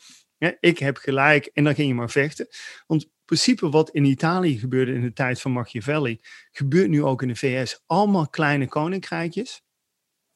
ik 0.60 0.80
heb 0.80 0.98
gelijk 0.98 1.46
en 1.46 1.64
dan 1.64 1.76
ging 1.76 1.88
je 1.88 1.94
maar 1.94 2.10
vechten. 2.10 2.48
Want 2.88 3.04
in 3.04 3.10
principe 3.26 3.70
wat 3.70 3.90
in 3.90 4.06
Italië 4.06 4.60
gebeurde 4.60 4.94
in 4.94 5.02
de 5.02 5.14
tijd 5.14 5.42
van 5.42 5.52
Machiavelli, 5.52 6.20
gebeurt 6.52 6.90
nu 6.90 7.04
ook 7.04 7.22
in 7.22 7.28
de 7.28 7.36
VS. 7.36 7.84
Allemaal 7.86 8.28
kleine 8.28 8.68
koninkrijkjes. 8.68 9.64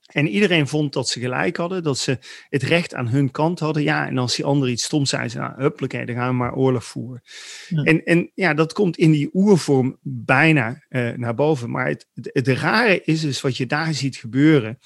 En 0.08 0.28
iedereen 0.28 0.68
vond 0.68 0.94
dat 0.94 1.10
ze 1.10 1.20
gelijk 1.20 1.58
hadden, 1.58 1.84
dat 1.84 1.98
ze 1.98 2.18
het 2.50 2.64
recht 2.64 2.94
aan 2.94 3.08
hun 3.08 3.32
kant 3.32 3.60
hadden. 3.60 3.84
Ja, 3.84 4.08
en 4.08 4.18
als 4.18 4.36
die 4.36 4.46
ander 4.46 4.70
iets 4.70 4.84
stom 4.84 5.06
zei, 5.06 5.30
ze, 5.30 5.38
nou, 5.38 5.76
dan 5.78 6.16
gaan 6.16 6.30
we 6.30 6.34
maar 6.34 6.56
oorlog 6.56 6.86
voeren. 6.86 7.22
En, 7.70 8.04
en 8.04 8.32
ja, 8.34 8.54
dat 8.54 8.74
komt 8.74 8.98
in 8.98 9.12
die 9.12 9.30
oervorm 9.34 9.98
bijna 10.02 10.84
uh, 10.90 11.12
naar 11.12 11.36
boven. 11.36 11.70
Maar 11.70 11.88
het, 11.88 12.08
het, 12.14 12.30
het, 12.34 12.48
rare 12.48 13.02
is 13.04 13.22
dus 13.22 13.42
wat 13.42 13.58
je 13.58 13.66
daar 13.66 13.94
ziet 13.94 14.16
gebeuren, 14.16 14.80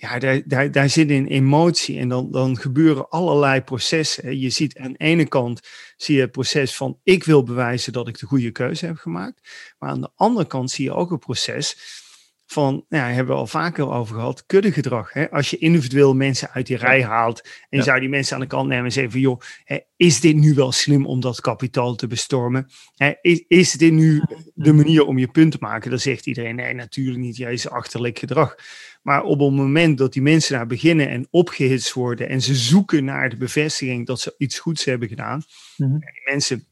ja, 0.00 0.18
daar, 0.18 0.42
daar, 0.44 0.70
daar 0.70 0.88
zit 0.88 1.10
een 1.10 1.26
emotie 1.26 1.98
en 1.98 2.08
dan, 2.08 2.30
dan 2.30 2.58
gebeuren 2.58 3.08
allerlei 3.08 3.60
processen. 3.60 4.38
Je 4.38 4.50
ziet 4.50 4.78
aan 4.78 4.92
de 4.92 4.98
ene 4.98 5.28
kant 5.28 5.60
zie 5.96 6.14
je 6.14 6.20
het 6.20 6.30
proces 6.30 6.76
van 6.76 6.98
ik 7.02 7.24
wil 7.24 7.42
bewijzen 7.42 7.92
dat 7.92 8.08
ik 8.08 8.18
de 8.18 8.26
goede 8.26 8.50
keuze 8.50 8.86
heb 8.86 8.96
gemaakt. 8.96 9.48
Maar 9.78 9.90
aan 9.90 10.00
de 10.00 10.10
andere 10.14 10.46
kant 10.46 10.70
zie 10.70 10.84
je 10.84 10.92
ook 10.92 11.10
een 11.10 11.18
proces 11.18 11.76
van, 12.52 12.84
nou, 12.88 13.12
hebben 13.12 13.34
we 13.34 13.40
al 13.40 13.46
vaker 13.46 13.90
over 13.90 14.14
gehad, 14.14 14.46
kuddegedrag. 14.46 15.12
Hè? 15.12 15.30
Als 15.30 15.50
je 15.50 15.58
individueel 15.58 16.14
mensen 16.14 16.50
uit 16.50 16.66
die 16.66 16.76
rij 16.76 17.04
haalt 17.04 17.42
en 17.68 17.78
je 17.78 17.82
zou 17.84 18.00
die 18.00 18.08
mensen 18.08 18.34
aan 18.34 18.40
de 18.40 18.46
kant 18.46 18.68
nemen 18.68 18.84
en 18.84 18.92
zeggen 18.92 19.12
van, 19.12 19.20
joh, 19.20 19.40
hè, 19.64 19.78
is 19.96 20.20
dit 20.20 20.36
nu 20.36 20.54
wel 20.54 20.72
slim 20.72 21.06
om 21.06 21.20
dat 21.20 21.40
kapitaal 21.40 21.94
te 21.94 22.06
bestormen? 22.06 22.70
Hè, 22.94 23.12
is, 23.20 23.44
is 23.48 23.72
dit 23.72 23.92
nu 23.92 24.22
de 24.54 24.72
manier 24.72 25.04
om 25.04 25.18
je 25.18 25.28
punt 25.28 25.52
te 25.52 25.56
maken? 25.60 25.90
Dan 25.90 25.98
zegt 25.98 26.26
iedereen, 26.26 26.54
nee, 26.54 26.74
natuurlijk 26.74 27.18
niet, 27.18 27.36
jij 27.36 27.52
is 27.52 27.68
achterlijk 27.68 28.18
gedrag. 28.18 28.56
Maar 29.02 29.22
op 29.22 29.40
het 29.40 29.52
moment 29.52 29.98
dat 29.98 30.12
die 30.12 30.22
mensen 30.22 30.56
daar 30.56 30.66
beginnen 30.66 31.08
en 31.08 31.26
opgehitst 31.30 31.92
worden 31.92 32.28
en 32.28 32.42
ze 32.42 32.54
zoeken 32.54 33.04
naar 33.04 33.28
de 33.28 33.36
bevestiging 33.36 34.06
dat 34.06 34.20
ze 34.20 34.34
iets 34.38 34.58
goeds 34.58 34.84
hebben 34.84 35.08
gedaan, 35.08 35.42
mm 35.76 35.98
die 35.98 36.32
mensen 36.32 36.68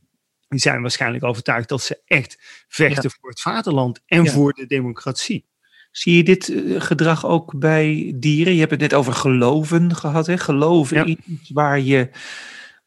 die 0.49 0.61
zijn 0.61 0.81
waarschijnlijk 0.81 1.25
overtuigd 1.25 1.69
dat 1.69 1.83
ze 1.83 2.03
echt 2.05 2.37
vechten 2.69 3.11
voor 3.11 3.29
het 3.29 3.41
vaderland 3.41 4.01
en 4.07 4.27
voor 4.27 4.53
de 4.53 4.67
democratie. 4.67 5.47
Zie 5.91 6.17
je 6.17 6.25
dit 6.25 6.49
eh, 6.49 6.81
gedrag 6.81 7.27
ook 7.27 7.59
bij 7.59 8.13
dieren? 8.17 8.53
Je 8.53 8.59
hebt 8.59 8.71
het 8.71 8.81
net 8.81 8.95
over 8.95 9.13
geloven 9.13 9.97
gehad, 9.97 10.27
hè? 10.27 10.39
Geloven 10.39 11.07
in 11.07 11.21
iets 11.27 11.51
waar 11.51 11.81
je 11.81 12.11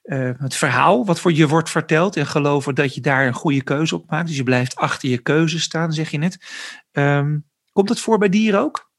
uh, 0.03 0.29
het 0.37 0.55
verhaal 0.55 1.05
wat 1.05 1.19
voor 1.19 1.33
je 1.33 1.47
wordt 1.47 1.69
verteld 1.69 2.15
en 2.15 2.25
geloven 2.25 2.75
dat 2.75 2.95
je 2.95 3.01
daar 3.01 3.27
een 3.27 3.33
goede 3.33 3.63
keuze 3.63 3.95
op 3.95 4.09
maakt. 4.09 4.27
Dus 4.27 4.37
je 4.37 4.43
blijft 4.43 4.75
achter 4.75 5.09
je 5.09 5.17
keuze 5.17 5.59
staan, 5.59 5.93
zeg 5.93 6.11
je 6.11 6.17
net. 6.17 6.37
Um, 6.91 7.45
komt 7.71 7.89
het 7.89 7.99
voor 7.99 8.17
bij 8.17 8.29
dieren 8.29 8.59
ook? 8.59 8.91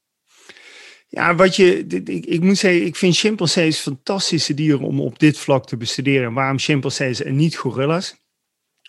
Ja, 1.09 1.35
wat 1.35 1.57
je, 1.57 1.87
ik, 1.87 2.27
ik 2.27 2.41
moet 2.41 2.59
zeggen, 2.59 2.85
ik 2.85 2.97
vind 2.97 3.17
chimpansees 3.17 3.79
fantastische 3.79 4.55
dieren 4.55 4.87
om 4.87 5.01
op 5.01 5.19
dit 5.19 5.39
vlak 5.39 5.67
te 5.67 5.77
bestuderen. 5.77 6.33
Waarom 6.33 6.59
chimpansees 6.59 7.23
en 7.23 7.37
niet 7.37 7.57
gorilla's? 7.57 8.17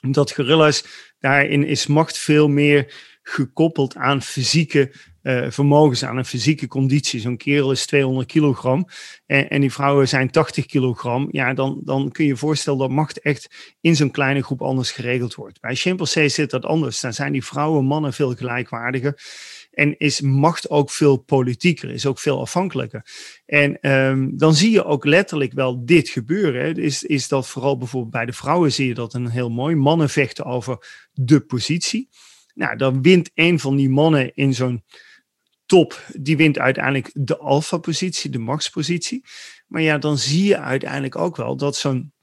Omdat 0.01 0.31
gorilla's, 0.31 0.85
daarin 1.19 1.65
is 1.65 1.87
macht 1.87 2.17
veel 2.17 2.47
meer 2.47 2.93
gekoppeld 3.23 3.95
aan 3.95 4.21
fysieke 4.21 4.91
uh, 5.23 5.49
vermogens, 5.49 6.05
aan 6.05 6.17
een 6.17 6.25
fysieke 6.25 6.67
conditie. 6.67 7.19
Zo'n 7.19 7.37
kerel 7.37 7.71
is 7.71 7.85
200 7.85 8.27
kilogram 8.27 8.87
en, 9.25 9.49
en, 9.49 9.61
die 9.61 9.71
vrouwen 9.71 10.07
zijn 10.07 10.31
80 10.31 10.65
kilogram. 10.65 11.27
Ja, 11.31 11.53
dan, 11.53 11.81
dan 11.83 12.11
kun 12.11 12.23
je 12.23 12.29
je 12.29 12.37
voorstellen 12.37 12.79
dat 12.79 12.89
macht 12.89 13.21
echt 13.21 13.75
in 13.81 13.95
zo'n 13.95 14.11
kleine 14.11 14.43
groep 14.43 14.61
anders 14.61 14.91
geregeld 14.91 15.35
wordt. 15.35 15.61
Bij 15.61 15.75
chimpansees 15.75 16.33
zit 16.33 16.49
dat 16.49 16.65
anders. 16.65 16.99
Dan 16.99 17.13
zijn 17.13 17.31
die 17.31 17.45
vrouwen 17.45 17.85
mannen 17.85 18.13
veel 18.13 18.35
gelijkwaardiger. 18.35 19.21
En 19.71 19.97
is 19.97 20.21
macht 20.21 20.69
ook 20.69 20.91
veel 20.91 21.17
politieker, 21.17 21.89
is 21.89 22.05
ook 22.05 22.19
veel 22.19 22.39
afhankelijker. 22.39 23.05
En 23.45 23.91
um, 23.91 24.37
dan 24.37 24.55
zie 24.55 24.71
je 24.71 24.85
ook 24.85 25.05
letterlijk 25.05 25.53
wel 25.53 25.85
dit 25.85 26.09
gebeuren. 26.09 26.75
Is, 26.75 27.03
is 27.03 27.27
dat 27.27 27.47
vooral 27.47 27.77
bijvoorbeeld 27.77 28.13
bij 28.13 28.25
de 28.25 28.33
vrouwen 28.33 28.71
zie 28.71 28.87
je 28.87 28.93
dat 28.93 29.13
een 29.13 29.29
heel 29.29 29.49
mooi. 29.49 29.75
Mannen 29.75 30.09
vechten 30.09 30.45
over 30.45 30.77
de 31.11 31.39
positie. 31.39 32.09
Nou, 32.53 32.77
dan 32.77 33.01
wint 33.01 33.31
een 33.33 33.59
van 33.59 33.75
die 33.75 33.89
mannen 33.89 34.35
in 34.35 34.53
zo'n 34.53 34.83
top, 35.65 36.05
die 36.15 36.37
wint 36.37 36.59
uiteindelijk 36.59 37.09
de 37.13 37.37
alfa-positie, 37.37 38.29
de 38.29 38.39
max-positie. 38.39 39.25
Maar 39.67 39.81
ja, 39.81 39.97
dan 39.97 40.17
zie 40.17 40.43
je 40.43 40.57
uiteindelijk 40.57 41.15
ook 41.15 41.35
wel 41.35 41.55
dat 41.57 41.75
zo'n 41.75 42.13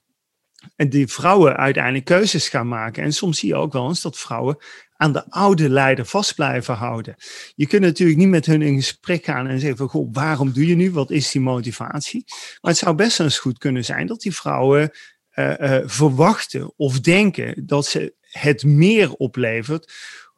die 0.76 1.06
vrouwen 1.06 1.56
uiteindelijk 1.56 2.04
keuzes 2.04 2.48
gaan 2.48 2.68
maken. 2.68 3.02
En 3.02 3.12
soms 3.12 3.38
zie 3.38 3.48
je 3.48 3.54
ook 3.54 3.72
wel 3.72 3.88
eens 3.88 4.00
dat 4.00 4.18
vrouwen 4.18 4.56
aan 4.96 5.12
de 5.12 5.30
oude 5.30 5.68
leider 5.68 6.06
vast 6.06 6.34
blijven 6.34 6.74
houden. 6.74 7.14
Je 7.54 7.66
kunt 7.66 7.82
natuurlijk 7.82 8.18
niet 8.18 8.28
met 8.28 8.46
hun 8.46 8.62
in 8.62 8.74
gesprek 8.74 9.24
gaan 9.24 9.46
en 9.46 9.60
zeggen 9.60 9.78
van, 9.78 9.88
goh, 9.88 10.08
waarom 10.12 10.52
doe 10.52 10.66
je 10.66 10.74
nu? 10.74 10.90
Wat 10.90 11.10
is 11.10 11.30
die 11.30 11.40
motivatie? 11.40 12.24
Maar 12.60 12.70
het 12.70 12.80
zou 12.80 12.94
best 12.94 13.20
eens 13.20 13.38
goed 13.38 13.58
kunnen 13.58 13.84
zijn 13.84 14.06
dat 14.06 14.20
die 14.20 14.34
vrouwen 14.34 14.90
uh, 15.34 15.54
uh, 15.58 15.78
verwachten 15.84 16.72
of 16.76 17.00
denken 17.00 17.66
dat 17.66 17.86
ze 17.86 18.14
het 18.30 18.64
meer 18.64 19.12
oplevert 19.12 19.92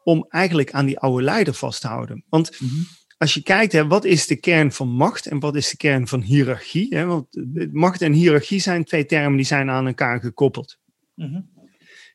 om 0.05 0.27
eigenlijk 0.29 0.73
aan 0.73 0.87
die 0.87 0.99
oude 0.99 1.23
leider 1.23 1.55
vast 1.55 1.81
te 1.81 1.87
houden. 1.87 2.25
Want 2.29 2.61
mm 2.61 2.69
-hmm. 2.69 2.87
als 3.19 3.35
je 3.35 3.43
kijkt, 3.43 3.73
hè, 3.73 3.87
wat 3.87 4.05
is 4.05 4.27
de 4.27 4.37
kern 4.37 4.73
van 4.73 4.89
macht 4.89 5.27
en 5.27 5.41
wat 5.41 5.57
is 5.57 5.71
de 5.71 5.77
kern 5.77 6.09
van 6.09 6.21
hiërarchie? 6.21 6.97
Hè? 6.97 7.05
Want 7.05 7.27
macht 7.73 8.03
en 8.03 8.13
hiërarchie 8.13 8.61
zijn 8.61 8.85
twee 8.85 9.07
termen 9.07 9.37
die 9.37 9.47
zijn 9.47 9.71
aan 9.71 9.87
elkaar 9.87 10.21
gekoppeld. 10.21 10.79
Mm 11.15 11.27
-hmm. 11.27 11.51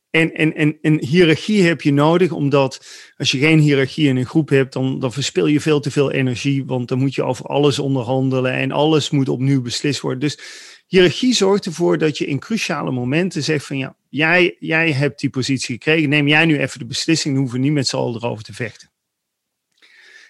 En, 0.10 0.34
en, 0.34 0.56
en, 0.56 0.78
en 0.82 1.06
hiërarchie 1.06 1.64
heb 1.64 1.82
je 1.82 1.94
nodig, 1.94 2.32
omdat 2.32 2.86
als 3.18 3.32
je 3.32 3.38
geen 3.38 3.60
hiërarchie 3.60 4.08
in 4.08 4.16
een 4.16 4.26
groep 4.26 4.50
hebt, 4.50 4.74
dan, 4.74 5.00
dan 5.00 5.14
verspil 5.14 5.48
je 5.48 5.60
veel 5.60 5.80
te 5.80 5.92
veel 5.92 6.12
energie, 6.12 6.66
want 6.66 6.88
dan 6.88 7.00
moet 7.00 7.16
je 7.16 7.24
over 7.24 7.46
alles 7.46 7.80
onderhandelen 7.80 8.54
en 8.54 8.72
alles 8.72 9.10
moet 9.10 9.30
opnieuw 9.30 9.62
beslist 9.62 10.02
worden. 10.02 10.20
Dus 10.20 10.40
hiërarchie 10.88 11.34
zorgt 11.34 11.66
ervoor 11.66 11.98
dat 11.98 12.18
je 12.18 12.26
in 12.26 12.40
cruciale 12.40 12.92
momenten 12.92 13.44
zegt 13.44 13.66
van 13.66 13.78
ja, 13.78 13.96
jij, 14.10 14.56
jij 14.60 14.92
hebt 14.92 15.20
die 15.20 15.30
positie 15.30 15.76
gekregen, 15.76 16.10
neem 16.10 16.28
jij 16.28 16.46
nu 16.46 16.60
even 16.60 16.80
de 16.80 16.86
beslissing, 16.86 17.34
dan 17.34 17.44
hoeven 17.44 17.60
we 17.60 17.66
niet 17.66 17.76
met 17.76 17.88
z'n 17.88 17.96
allen 17.96 18.16
erover 18.16 18.44
te 18.44 18.54
vechten. 18.54 18.90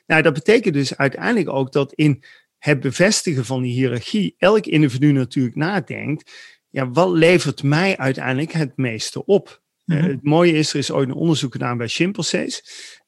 Nou, 0.06 0.22
dat 0.22 0.34
betekent 0.34 0.74
dus 0.74 0.98
uiteindelijk 0.98 1.50
ook 1.50 1.72
dat 1.72 1.94
in 1.94 2.24
het 2.58 2.80
bevestigen 2.80 3.46
van 3.46 3.62
die 3.62 3.74
hiërarchie 3.74 4.36
elk 4.38 4.66
individu 4.66 5.12
natuurlijk 5.12 5.56
nadenkt, 5.56 6.32
ja, 6.70 6.90
wat 6.90 7.10
levert 7.10 7.64
mij 7.64 7.98
uiteindelijk 7.98 8.52
het 8.52 8.78
meeste 8.78 9.26
op? 9.26 9.62
Mm 9.86 9.98
-hmm. 9.98 10.10
het 10.10 10.24
mooie 10.24 10.54
is, 10.54 10.74
er 10.74 10.80
is 10.80 10.92
ooit 10.92 11.10
een 11.10 11.16
onderzoek 11.16 11.52
gedaan 11.52 11.78
bij 11.78 11.88
chimpansees. 11.88 12.64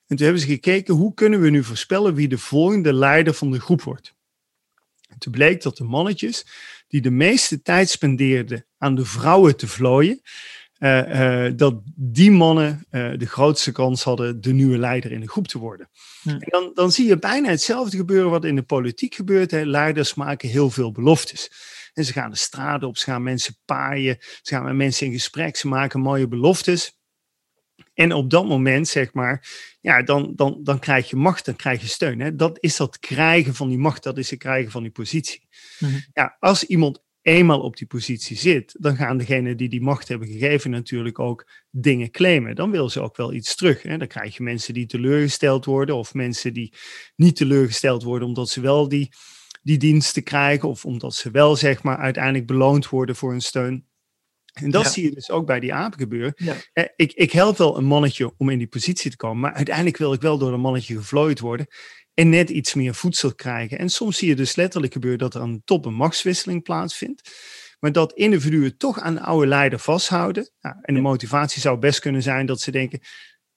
En 0.08 0.16
toen 0.16 0.26
hebben 0.26 0.44
ze 0.44 0.48
gekeken, 0.48 0.94
hoe 0.94 1.14
kunnen 1.14 1.42
we 1.42 1.50
nu 1.50 1.64
voorspellen 1.64 2.14
wie 2.14 2.28
de 2.28 2.38
volgende 2.38 2.94
leider 2.94 3.34
van 3.34 3.52
de 3.52 3.60
groep 3.60 3.82
wordt? 3.82 4.16
En 5.08 5.18
toen 5.18 5.32
bleek 5.32 5.62
dat 5.62 5.78
de 5.78 5.84
mannetjes 5.84 6.46
die 6.90 7.02
de 7.02 7.12
meeste 7.12 7.62
tijd 7.62 7.90
spendeerden 7.90 8.66
aan 8.78 8.96
de 8.96 9.06
vrouwen 9.06 9.58
te 9.58 9.68
vlooien, 9.68 10.22
uh, 10.80 11.46
uh, 11.46 11.52
dat 11.56 11.82
die 11.96 12.32
mannen 12.32 12.86
uh, 12.92 13.12
de 13.18 13.26
grootste 13.26 13.72
kans 13.72 14.04
hadden 14.04 14.42
de 14.42 14.54
nieuwe 14.54 14.78
leider 14.78 15.12
in 15.12 15.20
de 15.20 15.30
groep 15.30 15.48
te 15.48 15.58
worden. 15.58 15.90
En 16.24 16.40
dan, 16.40 16.72
dan 16.74 16.92
zie 16.92 17.08
je 17.08 17.20
bijna 17.20 17.50
hetzelfde 17.50 17.98
gebeuren 17.98 18.30
wat 18.30 18.46
in 18.46 18.56
de 18.56 18.64
politiek 18.64 19.16
gebeurt. 19.16 19.52
Hè. 19.52 19.64
Leiders 19.64 20.14
maken 20.14 20.50
heel 20.50 20.70
veel 20.70 20.92
beloftes. 20.92 21.52
En 21.94 22.06
ze 22.06 22.14
gaan 22.14 22.30
de 22.30 22.38
straten 22.38 22.88
op, 22.88 22.98
ze 22.98 23.06
gaan 23.06 23.24
mensen 23.24 23.58
paaien, 23.66 24.18
ze 24.20 24.54
gaan 24.54 24.64
met 24.64 24.76
mensen 24.76 25.06
in 25.06 25.12
gesprek, 25.12 25.56
ze 25.56 25.68
maken 25.68 26.00
mooie 26.00 26.28
beloftes. 26.28 26.99
En 28.00 28.14
op 28.14 28.30
dat 28.30 28.48
moment, 28.48 28.88
zeg 28.88 29.14
maar, 29.14 29.48
ja, 29.82 30.04
dan, 30.04 30.34
dan, 30.36 30.60
dan 30.64 30.80
krijg 30.80 31.10
je 31.10 31.16
macht, 31.16 31.46
dan 31.46 31.56
krijg 31.56 31.82
je 31.82 31.88
steun. 31.88 32.20
Hè? 32.20 32.36
Dat 32.36 32.58
is 32.60 32.78
dat 32.78 33.00
krijgen 33.00 33.56
van 33.56 33.70
die 33.70 33.78
macht, 33.78 34.04
dat 34.04 34.18
is 34.18 34.30
het 34.30 34.40
krijgen 34.40 34.72
van 34.72 34.82
die 34.82 34.92
positie. 34.92 35.48
Mm 35.80 35.90
-hmm. 35.90 36.06
Ja, 36.14 36.38
als 36.40 36.64
iemand 36.64 37.04
eenmaal 37.22 37.60
op 37.60 37.78
die 37.78 37.88
positie 37.88 38.38
zit, 38.38 38.76
dan 38.80 38.96
gaan 38.96 39.18
degenen 39.18 39.58
die 39.58 39.70
die 39.70 39.82
macht 39.82 40.08
hebben 40.08 40.28
gegeven 40.28 40.72
natuurlijk 40.72 41.20
ook 41.20 41.50
dingen 41.72 42.12
claimen. 42.12 42.56
Dan 42.56 42.72
willen 42.72 42.92
ze 42.92 43.02
ook 43.02 43.18
wel 43.18 43.34
iets 43.34 43.56
terug. 43.56 43.82
Hè? 43.82 43.98
Dan 43.98 44.08
krijg 44.08 44.38
je 44.38 44.44
mensen 44.44 44.74
die 44.74 44.86
teleurgesteld 44.86 45.66
worden 45.66 45.96
of 45.96 46.14
mensen 46.14 46.54
die 46.54 46.74
niet 47.16 47.36
teleurgesteld 47.36 48.04
worden 48.04 48.28
omdat 48.28 48.50
ze 48.50 48.62
wel 48.62 48.88
die 48.88 49.12
die 49.62 49.78
diensten 49.78 50.24
krijgen 50.24 50.70
of 50.70 50.86
omdat 50.86 51.16
ze 51.16 51.32
wel 51.32 51.56
zeg 51.56 51.84
maar 51.84 51.98
uiteindelijk 51.98 52.48
beloond 52.48 52.90
worden 52.90 53.16
voor 53.16 53.32
hun 53.32 53.42
steun. 53.42 53.89
En 54.62 54.72
dat 54.72 54.84
ja. 54.84 54.90
zie 54.90 55.04
je 55.04 55.12
dus 55.12 55.30
ook 55.30 55.46
bij 55.46 55.60
die 55.60 55.74
apen 55.74 56.00
gebeuren. 56.00 56.34
Ja. 56.36 56.56
Eh, 56.74 56.84
ik, 56.96 57.14
ik 57.14 57.32
help 57.32 57.58
wel 57.58 57.78
een 57.78 57.86
mannetje 57.86 58.34
om 58.38 58.50
in 58.50 58.58
die 58.58 58.68
positie 58.68 59.12
te 59.12 59.18
komen, 59.18 59.40
maar 59.40 59.54
uiteindelijk 59.54 59.98
wil 59.98 60.14
ik 60.14 60.22
wel 60.22 60.38
door 60.38 60.54
een 60.54 60.60
mannetje 60.60 60.98
gevlooid 60.98 61.40
worden 61.40 61.68
en 62.14 62.30
net 62.30 62.50
iets 62.50 62.74
meer 62.74 62.96
voedsel 62.96 63.36
krijgen. 63.36 63.78
En 63.78 63.90
soms 63.90 64.18
zie 64.18 64.28
je 64.28 64.36
dus 64.36 64.56
letterlijk 64.56 64.94
gebeuren 64.94 65.20
dat 65.20 65.34
er 65.34 65.42
aan 65.42 65.54
de 65.54 65.62
top 65.64 65.86
een 65.86 65.94
machtswisseling 65.94 66.64
plaatsvindt. 66.64 67.32
Maar 67.80 67.92
dat 67.92 68.14
individuen 68.14 68.78
toch 68.78 69.00
aan 69.00 69.14
de 69.14 69.22
oude 69.22 69.48
leider 69.48 69.80
vasthouden. 69.80 70.52
Nou, 70.62 70.76
en 70.82 70.94
de 70.94 71.02
motivatie 71.02 71.62
zou 71.62 71.78
best 71.78 72.00
kunnen 72.00 72.22
zijn 72.22 72.46
dat 72.46 72.62
ze 72.62 72.72
denken, 72.72 73.00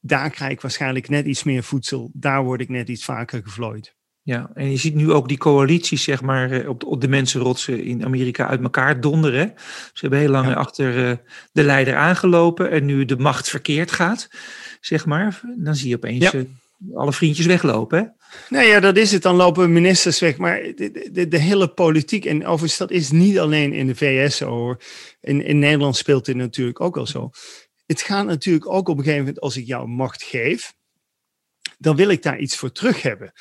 daar 0.00 0.30
krijg 0.30 0.52
ik 0.52 0.60
waarschijnlijk 0.60 1.08
net 1.08 1.26
iets 1.26 1.42
meer 1.42 1.62
voedsel, 1.62 2.10
daar 2.12 2.44
word 2.44 2.60
ik 2.60 2.68
net 2.68 2.88
iets 2.88 3.04
vaker 3.04 3.42
gevlooid. 3.42 3.94
Ja, 4.24 4.50
en 4.54 4.70
je 4.70 4.76
ziet 4.76 4.94
nu 4.94 5.12
ook 5.12 5.28
die 5.28 5.38
coalities, 5.38 6.02
zeg 6.02 6.22
maar, 6.22 6.50
eh, 6.50 6.68
op 6.68 6.80
de, 6.80 6.86
op 6.86 7.00
de 7.00 7.08
mensenrotsen 7.08 7.84
in 7.84 8.04
Amerika 8.04 8.46
uit 8.46 8.62
elkaar 8.62 9.00
donderen. 9.00 9.52
Ze 9.92 10.00
hebben 10.00 10.18
heel 10.18 10.28
lang 10.28 10.46
ja. 10.46 10.52
achter 10.52 11.08
uh, 11.08 11.16
de 11.52 11.62
leider 11.62 11.96
aangelopen 11.96 12.70
en 12.70 12.84
nu 12.84 13.04
de 13.04 13.16
macht 13.16 13.48
verkeerd 13.48 13.90
gaat, 13.90 14.28
zeg 14.80 15.06
maar. 15.06 15.40
Dan 15.56 15.74
zie 15.74 15.88
je 15.88 15.96
opeens 15.96 16.30
ja. 16.30 16.34
uh, 16.34 16.44
alle 16.94 17.12
vriendjes 17.12 17.46
weglopen, 17.46 17.98
hè? 17.98 18.04
Nou 18.48 18.66
ja, 18.66 18.80
dat 18.80 18.96
is 18.96 19.12
het. 19.12 19.22
Dan 19.22 19.36
lopen 19.36 19.72
ministers 19.72 20.20
weg. 20.20 20.36
Maar 20.36 20.60
de, 20.60 21.08
de, 21.12 21.28
de, 21.28 21.38
hele 21.38 21.68
politiek, 21.68 22.24
en 22.24 22.46
overigens 22.46 22.78
dat 22.78 22.90
is 22.90 23.10
niet 23.10 23.38
alleen 23.38 23.72
in 23.72 23.86
de 23.86 23.94
VS 23.94 24.36
zo 24.36 24.48
hoor. 24.48 24.82
In, 25.20 25.44
in 25.44 25.58
Nederland 25.58 25.96
speelt 25.96 26.24
dit 26.24 26.36
natuurlijk 26.36 26.80
ook 26.80 26.96
al 26.96 27.06
zo. 27.06 27.30
Het 27.86 28.02
gaat 28.02 28.26
natuurlijk 28.26 28.66
ook 28.66 28.88
op 28.88 28.98
een 28.98 29.04
gegeven 29.04 29.24
moment, 29.24 29.40
als 29.40 29.56
ik 29.56 29.66
jou 29.66 29.88
macht 29.88 30.22
geef, 30.22 30.72
dan 31.82 31.96
wil 31.96 32.08
ik 32.08 32.22
daar 32.22 32.38
iets 32.38 32.56
voor 32.56 32.72
terug 32.72 33.02
hebben. 33.02 33.32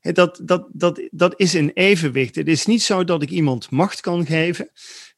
Dat, 0.00 0.40
dat, 0.44 0.68
dat, 0.72 1.00
dat 1.10 1.34
is 1.36 1.52
een 1.52 1.70
evenwicht. 1.74 2.34
Het 2.34 2.48
is 2.48 2.66
niet 2.66 2.82
zo 2.82 3.04
dat 3.04 3.22
ik 3.22 3.30
iemand 3.30 3.70
macht 3.70 4.00
kan 4.00 4.26
geven 4.26 4.70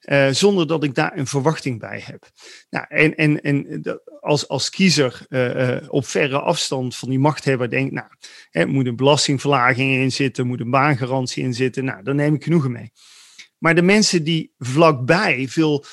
uh, 0.02 0.28
zonder 0.30 0.66
dat 0.66 0.84
ik 0.84 0.94
daar 0.94 1.16
een 1.16 1.26
verwachting 1.26 1.80
bij 1.80 2.02
heb. 2.04 2.30
Nou, 2.70 2.86
en 2.88 3.14
en, 3.14 3.40
en 3.40 3.82
als, 4.20 4.48
als 4.48 4.70
kiezer 4.70 5.26
uh, 5.28 5.54
uh, 5.54 5.76
op 5.88 6.06
verre 6.06 6.40
afstand 6.40 6.96
van 6.96 7.08
die 7.08 7.18
machthebber 7.18 7.70
denkt, 7.70 7.92
nou, 7.92 8.06
er 8.50 8.68
moet 8.68 8.86
een 8.86 8.96
belastingverlaging 8.96 9.94
in 9.94 10.12
zitten, 10.12 10.46
moet 10.46 10.60
een 10.60 10.70
baangarantie 10.70 11.42
in 11.42 11.54
zitten, 11.54 11.84
nou, 11.84 12.02
dan 12.02 12.16
neem 12.16 12.34
ik 12.34 12.44
genoegen 12.44 12.72
mee. 12.72 12.92
Maar 13.58 13.74
de 13.74 13.82
mensen 13.82 14.24
die 14.24 14.54
vlakbij 14.58 15.48
veel 15.48 15.84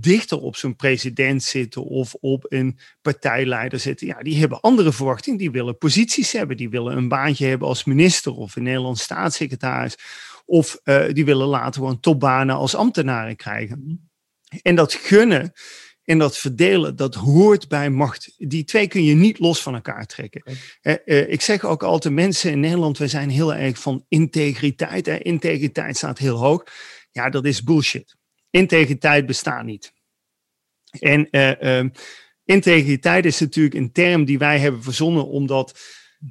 dichter 0.00 0.38
op 0.38 0.56
zo'n 0.56 0.76
president 0.76 1.42
zitten 1.42 1.82
of 1.82 2.14
op 2.14 2.46
een 2.48 2.78
partijleider 3.02 3.78
zitten, 3.78 4.06
ja, 4.06 4.22
die 4.22 4.38
hebben 4.38 4.60
andere 4.60 4.92
verwachtingen. 4.92 5.38
Die 5.38 5.50
willen 5.50 5.78
posities 5.78 6.32
hebben, 6.32 6.56
die 6.56 6.70
willen 6.70 6.96
een 6.96 7.08
baantje 7.08 7.46
hebben 7.46 7.68
als 7.68 7.84
minister 7.84 8.32
of 8.32 8.56
een 8.56 8.62
Nederlands 8.62 9.02
staatssecretaris. 9.02 9.96
Of 10.44 10.80
uh, 10.84 11.04
die 11.12 11.24
willen 11.24 11.46
later 11.46 11.72
gewoon 11.72 12.00
topbanen 12.00 12.56
als 12.56 12.74
ambtenaren 12.74 13.36
krijgen. 13.36 14.10
En 14.62 14.74
dat 14.74 14.94
gunnen 14.94 15.52
en 16.04 16.18
dat 16.18 16.38
verdelen, 16.38 16.96
dat 16.96 17.14
hoort 17.14 17.68
bij 17.68 17.90
macht. 17.90 18.34
Die 18.36 18.64
twee 18.64 18.88
kun 18.88 19.04
je 19.04 19.14
niet 19.14 19.38
los 19.38 19.62
van 19.62 19.74
elkaar 19.74 20.06
trekken. 20.06 20.42
Uh, 20.82 20.94
uh, 21.04 21.28
ik 21.28 21.40
zeg 21.40 21.64
ook 21.64 21.82
altijd, 21.82 22.14
mensen 22.14 22.50
in 22.50 22.60
Nederland, 22.60 22.98
we 22.98 23.08
zijn 23.08 23.30
heel 23.30 23.54
erg 23.54 23.78
van 23.78 24.04
integriteit. 24.08 25.06
Hè? 25.06 25.18
Integriteit 25.18 25.96
staat 25.96 26.18
heel 26.18 26.36
hoog. 26.36 26.64
Ja, 27.10 27.30
dat 27.30 27.44
is 27.44 27.62
bullshit. 27.62 28.16
Integriteit 28.52 29.26
bestaat 29.26 29.64
niet. 29.64 29.92
En 31.00 31.28
uh, 31.30 31.84
integriteit 32.44 33.24
is 33.24 33.40
natuurlijk 33.40 33.74
een 33.74 33.92
term 33.92 34.24
die 34.24 34.38
wij 34.38 34.58
hebben 34.58 34.82
verzonnen 34.82 35.26
omdat 35.26 35.80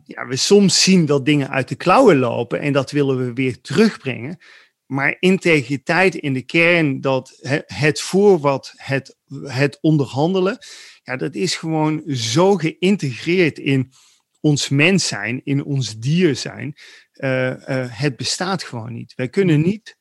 ja, 0.03 0.27
we 0.27 0.35
soms 0.35 0.83
zien 0.83 1.05
dat 1.05 1.25
dingen 1.25 1.49
uit 1.49 1.67
de 1.67 1.75
klauwen 1.75 2.17
lopen 2.17 2.59
en 2.59 2.73
dat 2.73 2.91
willen 2.91 3.17
we 3.17 3.33
weer 3.33 3.61
terugbrengen. 3.61 4.37
Maar 4.85 5.17
integriteit 5.19 6.15
in 6.15 6.33
de 6.33 6.41
kern, 6.41 7.01
dat 7.01 7.39
het 7.65 8.01
voor 8.01 8.39
wat 8.39 8.73
het, 8.75 9.17
het 9.43 9.77
onderhandelen, 9.81 10.57
ja, 11.03 11.15
dat 11.15 11.35
is 11.35 11.55
gewoon 11.55 12.03
zo 12.07 12.55
geïntegreerd 12.55 13.59
in 13.59 13.91
ons 14.39 14.69
mens 14.69 15.07
zijn, 15.07 15.41
in 15.43 15.63
ons 15.63 15.97
dier 15.97 16.35
zijn. 16.35 16.75
Uh, 17.13 17.47
uh, 17.47 17.55
het 17.89 18.15
bestaat 18.15 18.63
gewoon 18.63 18.93
niet. 18.93 19.13
Wij 19.15 19.29
kunnen 19.29 19.55
mm-hmm. 19.55 19.71
niet 19.71 19.97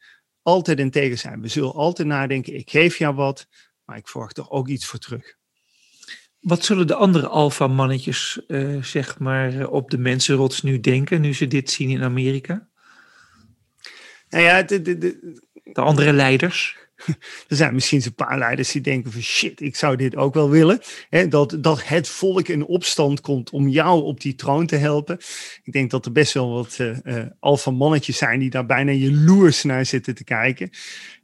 altijd 0.51 0.79
integer 0.79 1.19
zijn. 1.19 1.41
We 1.41 1.49
zullen 1.49 1.73
altijd 1.73 2.09
nadenken, 2.09 2.55
ik 2.55 2.71
geef 2.71 2.99
jou 2.99 3.15
wat, 3.15 3.47
maar 3.85 3.97
ik 3.97 4.09
verwacht 4.09 4.39
er 4.39 4.51
ook 4.51 4.69
iets 4.69 4.87
voor 4.87 4.99
terug. 4.99 5.39
Wat 6.41 6.65
zullen 6.65 6.87
de 6.87 6.95
andere 6.95 7.29
alfamannetjes, 7.29 8.41
uh, 8.49 8.83
zeg 8.83 9.19
maar, 9.19 9.69
op 9.69 9.91
de 9.91 9.99
mensenrots 9.99 10.63
nu 10.63 10.81
denken, 10.81 11.21
nu 11.21 11.35
ze 11.35 11.47
dit 11.47 11.71
zien 11.71 11.91
in 11.91 12.03
Amerika? 12.03 12.69
Nou 14.29 14.45
ja, 14.45 14.63
de, 14.63 14.83
de, 14.83 14.99
de, 14.99 15.41
de 15.63 15.81
andere 15.81 16.13
leiders. 16.13 16.77
Er 17.49 17.57
zijn 17.57 17.75
misschien 17.75 18.03
een 18.05 18.15
paar 18.15 18.39
leiders 18.39 18.73
die 18.73 18.81
denken 18.81 19.13
van 19.13 19.23
shit, 19.23 19.61
ik 19.61 19.77
zou 19.77 19.97
dit 19.97 20.17
ook 20.17 20.35
wel 20.35 20.51
willen. 20.51 20.81
dat, 21.29 21.57
dat 21.61 21.89
het 21.89 22.09
volk 22.09 22.49
in 22.49 22.67
opstand 22.67 23.21
komt 23.21 23.51
om 23.51 23.69
jou 23.69 24.03
op 24.03 24.21
die 24.21 24.35
troon 24.35 24.67
te 24.67 24.77
helpen. 24.77 25.19
Ik 25.63 25.73
denk 25.73 25.91
dat 25.91 26.07
er 26.07 26.13
best 26.13 26.33
wel 26.33 26.53
wat 26.53 26.79
uh, 26.81 26.97
uh, 27.05 27.23
alfa 27.39 27.71
mannetjes 27.71 28.17
zijn 28.17 28.41
die 28.41 28.51
daar 28.51 28.67
bijna 28.67 28.93
jaloers 28.93 29.63
naar 29.63 29.87
zitten 29.87 30.15
te 30.15 30.25
kijken. 30.25 30.71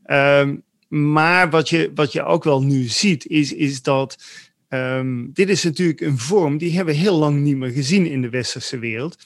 Um, 0.06 0.64
maar 0.88 1.50
wat 1.50 1.68
je, 1.68 1.90
wat 1.94 2.12
je 2.12 2.24
ook 2.24 2.44
wel 2.44 2.62
nu 2.62 2.82
ziet, 2.84 3.26
is, 3.26 3.52
is 3.52 3.82
dat 3.82 4.24
um, 4.68 5.30
dit 5.32 5.48
is 5.48 5.62
natuurlijk 5.62 6.00
een 6.00 6.18
vorm 6.18 6.58
die 6.58 6.76
hebben 6.76 6.94
we 6.94 7.00
heel 7.00 7.18
lang 7.18 7.40
niet 7.40 7.56
meer 7.56 7.70
gezien 7.70 8.06
in 8.06 8.22
de 8.22 8.30
westerse 8.30 8.78
wereld. 8.78 9.16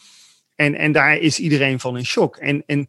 En, 0.54 0.74
en 0.74 0.92
daar 0.92 1.16
is 1.16 1.38
iedereen 1.38 1.80
van 1.80 1.96
in 1.96 2.06
shock. 2.06 2.36
En, 2.36 2.62
en 2.66 2.88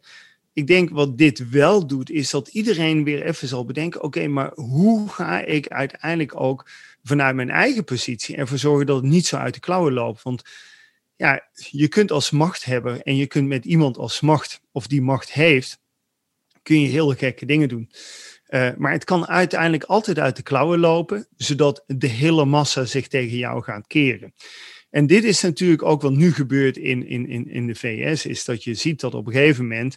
ik 0.52 0.66
denk 0.66 0.90
wat 0.90 1.18
dit 1.18 1.50
wel 1.50 1.86
doet, 1.86 2.10
is 2.10 2.30
dat 2.30 2.48
iedereen 2.48 3.04
weer 3.04 3.22
even 3.22 3.48
zal 3.48 3.64
bedenken: 3.64 4.02
oké, 4.02 4.26
maar 4.26 4.52
hoe 4.54 5.08
ga 5.08 5.40
ik 5.40 5.68
uiteindelijk 5.68 6.40
ook 6.40 6.70
vanuit 7.02 7.34
mijn 7.34 7.50
eigen 7.50 7.84
positie 7.84 8.36
ervoor 8.36 8.58
zorgen 8.58 8.86
dat 8.86 8.96
het 8.96 9.10
niet 9.10 9.26
zo 9.26 9.36
uit 9.36 9.54
de 9.54 9.60
klauwen 9.60 9.92
loopt? 9.92 10.22
Want 10.22 10.42
ja, 11.16 11.48
je 11.70 11.88
kunt 11.88 12.10
als 12.10 12.30
machthebber 12.30 13.00
en 13.02 13.16
je 13.16 13.26
kunt 13.26 13.48
met 13.48 13.64
iemand 13.64 13.96
als 13.96 14.20
macht, 14.20 14.60
of 14.72 14.86
die 14.86 15.02
macht 15.02 15.32
heeft, 15.32 15.80
kun 16.62 16.80
je 16.80 16.88
heel 16.88 17.14
gekke 17.14 17.46
dingen 17.46 17.68
doen. 17.68 17.90
Uh, 18.48 18.70
maar 18.76 18.92
het 18.92 19.04
kan 19.04 19.28
uiteindelijk 19.28 19.84
altijd 19.84 20.18
uit 20.18 20.36
de 20.36 20.42
klauwen 20.42 20.78
lopen, 20.78 21.26
zodat 21.36 21.84
de 21.86 22.06
hele 22.06 22.44
massa 22.44 22.84
zich 22.84 23.08
tegen 23.08 23.36
jou 23.36 23.62
gaat 23.62 23.86
keren. 23.86 24.34
En 24.90 25.06
dit 25.06 25.24
is 25.24 25.40
natuurlijk 25.40 25.82
ook 25.82 26.02
wat 26.02 26.12
nu 26.12 26.32
gebeurt 26.32 26.76
in, 26.76 27.06
in, 27.06 27.28
in, 27.28 27.48
in 27.48 27.66
de 27.66 27.74
VS, 27.74 28.26
is 28.26 28.44
dat 28.44 28.64
je 28.64 28.74
ziet 28.74 29.00
dat 29.00 29.14
op 29.14 29.26
een 29.26 29.32
gegeven 29.32 29.66
moment 29.68 29.96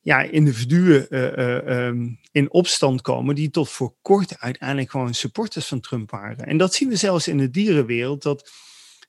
ja, 0.00 0.22
individuen 0.22 1.06
uh, 1.10 1.86
um, 1.86 2.18
in 2.32 2.50
opstand 2.50 3.02
komen 3.02 3.34
die 3.34 3.50
tot 3.50 3.70
voor 3.70 3.94
kort 4.02 4.38
uiteindelijk 4.38 4.90
gewoon 4.90 5.14
supporters 5.14 5.66
van 5.66 5.80
Trump 5.80 6.10
waren. 6.10 6.46
En 6.46 6.56
dat 6.56 6.74
zien 6.74 6.88
we 6.88 6.96
zelfs 6.96 7.28
in 7.28 7.38
de 7.38 7.50
dierenwereld, 7.50 8.22
dat 8.22 8.50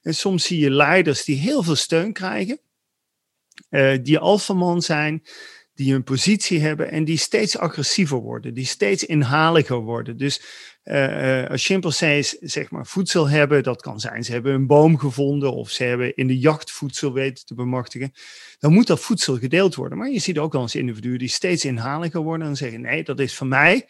en 0.02 0.16
soms 0.16 0.44
zie 0.44 0.60
je 0.60 0.72
leiders 0.72 1.24
die 1.24 1.38
heel 1.38 1.64
veel 1.64 1.76
steun 1.76 2.14
krijgen, 2.14 2.60
die 4.02 4.20
alfaman 4.20 4.82
zijn, 4.82 5.24
die 5.84 5.94
een 5.94 6.04
positie 6.04 6.60
hebben 6.60 6.92
en 6.92 7.04
die 7.04 7.18
steeds 7.18 7.58
agressiever 7.58 8.18
worden, 8.18 8.54
die 8.54 8.66
steeds 8.66 9.06
inhaliger 9.06 9.78
worden. 9.78 10.18
Dus 10.18 10.42
uh, 10.84 11.50
als 11.50 11.66
chimpansees 11.66 12.30
zeg 12.30 12.72
maar 12.72 12.86
voedsel 12.86 13.30
hebben, 13.30 13.64
dat 13.64 13.82
kan 13.82 14.00
zijn 14.00 14.24
ze 14.24 14.32
hebben 14.32 14.54
een 14.54 14.68
boom 14.68 14.98
gevonden 14.98 15.54
of 15.54 15.70
ze 15.70 15.84
hebben 15.84 16.16
in 16.16 16.28
de 16.28 16.40
jacht 16.40 16.72
voedsel 16.72 17.14
weten 17.14 17.46
te 17.46 17.54
bemachtigen, 17.54 18.12
dan 18.60 18.74
moet 18.74 18.88
dat 18.88 19.00
voedsel 19.00 19.38
gedeeld 19.38 19.76
worden. 19.76 19.98
Maar 19.98 20.10
je 20.10 20.20
ziet 20.20 20.38
ook 20.38 20.54
wel 20.54 20.62
eens 20.62 20.76
individuen 20.76 21.20
die 21.20 21.28
steeds 21.28 21.66
inhaliger 21.66 22.22
worden 22.22 22.48
en 22.48 22.56
zeggen 22.56 22.82
nee, 22.82 23.04
dat 23.04 23.20
is 23.20 23.36
van 23.36 23.48
mij. 23.48 23.86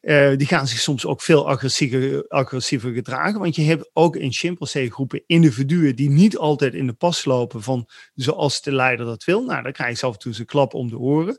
Uh, 0.00 0.36
die 0.36 0.46
gaan 0.46 0.66
zich 0.66 0.78
soms 0.78 1.06
ook 1.06 1.22
veel 1.22 1.48
agressiever, 1.48 2.28
agressiever 2.28 2.92
gedragen. 2.92 3.40
Want 3.40 3.56
je 3.56 3.62
hebt 3.62 3.90
ook 3.92 4.16
in 4.16 4.32
chimpansee-groepen 4.32 5.22
individuen 5.26 5.96
die 5.96 6.10
niet 6.10 6.36
altijd 6.36 6.74
in 6.74 6.86
de 6.86 6.92
pas 6.92 7.24
lopen 7.24 7.62
van 7.62 7.88
zoals 8.14 8.62
de 8.62 8.72
leider 8.72 9.06
dat 9.06 9.24
wil. 9.24 9.44
Nou, 9.44 9.62
dan 9.62 9.72
krijg 9.72 10.00
je 10.00 10.06
af 10.06 10.12
en 10.12 10.18
toe 10.18 10.34
een 10.38 10.44
klap 10.44 10.74
om 10.74 10.88
de 10.88 10.98
oren. 10.98 11.38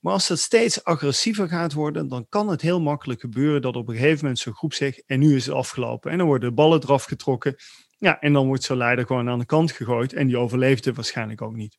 Maar 0.00 0.12
als 0.12 0.28
dat 0.28 0.38
steeds 0.38 0.84
agressiever 0.84 1.48
gaat 1.48 1.72
worden, 1.72 2.08
dan 2.08 2.26
kan 2.28 2.48
het 2.48 2.60
heel 2.60 2.80
makkelijk 2.80 3.20
gebeuren 3.20 3.62
dat 3.62 3.76
op 3.76 3.88
een 3.88 3.94
gegeven 3.94 4.18
moment 4.20 4.38
zo'n 4.38 4.54
groep 4.54 4.74
zegt: 4.74 5.02
en 5.06 5.18
nu 5.18 5.36
is 5.36 5.46
het 5.46 5.54
afgelopen. 5.54 6.10
En 6.10 6.18
dan 6.18 6.26
worden 6.26 6.48
de 6.48 6.54
ballen 6.54 6.82
eraf 6.82 7.04
getrokken. 7.04 7.56
Ja, 7.96 8.20
en 8.20 8.32
dan 8.32 8.46
wordt 8.46 8.62
zo'n 8.62 8.76
leider 8.76 9.06
gewoon 9.06 9.28
aan 9.28 9.38
de 9.38 9.46
kant 9.46 9.72
gegooid 9.72 10.12
en 10.12 10.26
die 10.26 10.38
overleeft 10.38 10.84
het 10.84 10.96
waarschijnlijk 10.96 11.42
ook 11.42 11.54
niet. 11.54 11.78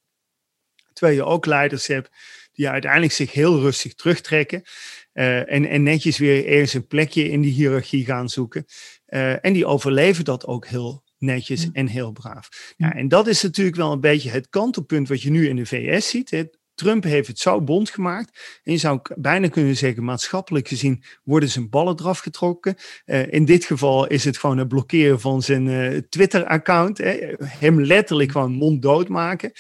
Terwijl 0.94 1.18
je 1.18 1.26
ook 1.26 1.46
leiders 1.46 1.88
hebt 1.88 2.10
die 2.52 2.70
uiteindelijk 2.70 3.12
zich 3.12 3.32
heel 3.32 3.60
rustig 3.60 3.94
terugtrekken. 3.94 4.64
Uh, 5.13 5.52
en, 5.52 5.65
en 5.65 5.84
netjes 5.84 6.17
weer 6.17 6.48
ergens 6.48 6.74
een 6.74 6.88
plekje 6.88 7.30
in 7.30 7.41
die 7.41 7.54
hiërarchie 7.54 8.06
gaan 8.06 8.30
zoeken. 8.30 8.65
Uh, 9.08 9.45
en 9.45 9.54
die 9.54 9.65
overleven 9.65 10.26
dat 10.26 10.45
ook 10.45 10.67
heel 10.67 11.04
netjes 11.17 11.72
en 11.72 11.88
heel 11.88 12.12
braaf. 12.12 12.74
Ja, 12.78 12.93
en 12.93 13.08
dat 13.08 13.28
is 13.28 13.41
natuurlijk 13.41 13.78
wel 13.78 13.91
een 13.91 14.00
beetje 14.00 14.30
het 14.30 14.50
kantelpunt 14.50 15.08
wat 15.08 15.22
je 15.22 15.32
nu 15.32 15.48
in 15.48 15.56
de 15.56 15.65
VS 15.65 16.10
ziet. 16.10 16.30
Hè. 16.30 16.43
Trump 16.76 17.04
heeft 17.04 17.28
het 17.28 17.39
zo 17.39 17.62
bond 17.62 17.89
gemaakt. 17.89 18.60
En 18.63 18.72
je 18.72 18.78
zou 18.78 19.00
bijna 19.15 19.48
kunnen 19.48 19.78
zeggen, 19.78 20.04
maatschappelijk 20.04 20.67
gezien 20.67 21.04
worden 21.24 21.50
zijn 21.50 21.69
ballen 21.69 22.00
eraf 22.00 22.19
getrokken. 22.19 22.76
Uh, 23.06 23.32
in 23.34 23.45
dit 23.45 23.65
geval 23.65 24.08
is 24.08 24.26
het 24.26 24.38
gewoon 24.38 24.58
het 24.58 24.67
blokkeren 24.67 25.19
van 25.19 25.41
zijn 25.41 25.65
uh, 25.65 25.98
Twitter-account. 26.10 26.98
Hem 27.43 27.82
letterlijk 27.82 28.32
gewoon 28.32 28.52
monddood 28.52 29.08
maken. 29.08 29.52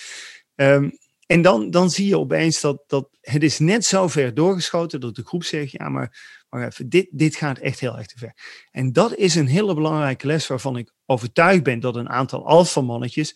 Um, 0.55 0.91
en 1.31 1.41
dan, 1.41 1.69
dan 1.71 1.89
zie 1.89 2.07
je 2.07 2.17
opeens 2.17 2.61
dat, 2.61 2.83
dat 2.87 3.09
het 3.21 3.43
is 3.43 3.59
net 3.59 3.85
zo 3.85 4.07
ver 4.07 4.33
doorgeschoten 4.33 4.99
dat 4.99 5.15
de 5.15 5.25
groep 5.25 5.43
zegt, 5.43 5.71
ja 5.71 5.89
maar, 5.89 6.43
maar 6.49 6.67
even, 6.67 6.89
dit, 6.89 7.07
dit 7.11 7.35
gaat 7.35 7.57
echt 7.57 7.79
heel 7.79 7.97
erg 7.97 8.07
te 8.07 8.17
ver. 8.17 8.33
En 8.71 8.93
dat 8.93 9.15
is 9.15 9.35
een 9.35 9.47
hele 9.47 9.73
belangrijke 9.73 10.27
les 10.27 10.47
waarvan 10.47 10.77
ik 10.77 10.93
overtuigd 11.05 11.63
ben 11.63 11.79
dat 11.79 11.95
een 11.95 12.09
aantal 12.09 12.47
alfamannetjes 12.47 13.35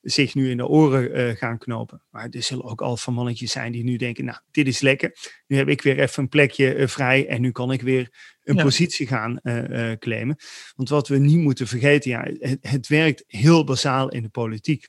zich 0.00 0.34
nu 0.34 0.50
in 0.50 0.56
de 0.56 0.66
oren 0.66 1.18
uh, 1.18 1.36
gaan 1.36 1.58
knopen. 1.58 2.02
Maar 2.10 2.28
er 2.30 2.42
zullen 2.42 2.64
ook 2.64 2.82
alfamannetjes 2.82 3.52
zijn 3.52 3.72
die 3.72 3.84
nu 3.84 3.96
denken, 3.96 4.24
nou 4.24 4.38
dit 4.50 4.66
is 4.66 4.80
lekker, 4.80 5.16
nu 5.46 5.56
heb 5.56 5.68
ik 5.68 5.82
weer 5.82 6.00
even 6.00 6.22
een 6.22 6.28
plekje 6.28 6.76
uh, 6.76 6.86
vrij 6.86 7.26
en 7.26 7.40
nu 7.40 7.50
kan 7.50 7.72
ik 7.72 7.82
weer 7.82 8.36
een 8.42 8.56
ja. 8.56 8.62
positie 8.62 9.06
gaan 9.06 9.40
uh, 9.42 9.92
claimen. 9.92 10.36
Want 10.76 10.88
wat 10.88 11.08
we 11.08 11.18
niet 11.18 11.38
moeten 11.38 11.66
vergeten, 11.66 12.10
ja, 12.10 12.30
het, 12.38 12.58
het 12.60 12.86
werkt 12.86 13.24
heel 13.26 13.64
basaal 13.64 14.08
in 14.08 14.22
de 14.22 14.28
politiek, 14.28 14.88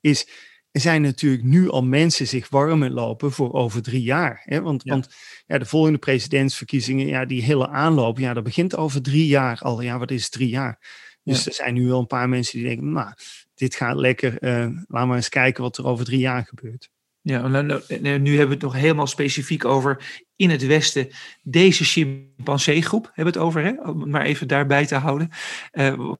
is 0.00 0.48
zijn 0.72 1.02
natuurlijk 1.02 1.42
nu 1.42 1.68
al 1.70 1.84
mensen 1.84 2.26
zich 2.26 2.48
warm 2.48 2.84
lopen 2.84 3.32
voor 3.32 3.52
over 3.52 3.82
drie 3.82 4.02
jaar. 4.02 4.40
Hè? 4.44 4.62
Want, 4.62 4.82
ja. 4.84 4.92
want 4.92 5.14
ja, 5.46 5.58
de 5.58 5.64
volgende 5.64 5.98
presidentsverkiezingen, 5.98 7.06
ja, 7.06 7.24
die 7.24 7.42
hele 7.42 7.68
aanloop, 7.68 8.18
ja, 8.18 8.34
dat 8.34 8.44
begint 8.44 8.76
over 8.76 9.02
drie 9.02 9.26
jaar 9.26 9.58
al. 9.58 9.80
Ja, 9.80 9.98
wat 9.98 10.10
is 10.10 10.28
drie 10.28 10.48
jaar? 10.48 10.78
Dus 11.22 11.38
ja. 11.38 11.44
er 11.44 11.54
zijn 11.54 11.74
nu 11.74 11.92
al 11.92 12.00
een 12.00 12.06
paar 12.06 12.28
mensen 12.28 12.58
die 12.58 12.68
denken, 12.68 12.92
nou, 12.92 13.12
dit 13.54 13.74
gaat 13.74 13.96
lekker. 13.96 14.42
Uh, 14.42 14.76
laat 14.86 15.06
maar 15.06 15.16
eens 15.16 15.28
kijken 15.28 15.62
wat 15.62 15.78
er 15.78 15.86
over 15.86 16.04
drie 16.04 16.20
jaar 16.20 16.44
gebeurt. 16.46 16.90
Ja, 17.22 17.48
nou, 17.48 17.66
nou, 17.66 18.18
nu 18.18 18.30
hebben 18.30 18.46
we 18.46 18.54
het 18.54 18.62
nog 18.62 18.74
helemaal 18.74 19.06
specifiek 19.06 19.64
over 19.64 20.22
in 20.36 20.50
het 20.50 20.66
Westen 20.66 21.08
deze 21.42 21.84
chimpanseegroep 21.84 23.04
hebben 23.04 23.32
we 23.32 23.38
het 23.38 23.48
over, 23.48 23.62
hè? 23.62 23.90
om 23.90 24.10
maar 24.10 24.24
even 24.24 24.48
daarbij 24.48 24.86
te 24.86 24.94
houden. 24.94 25.30
Uh, 25.72 26.12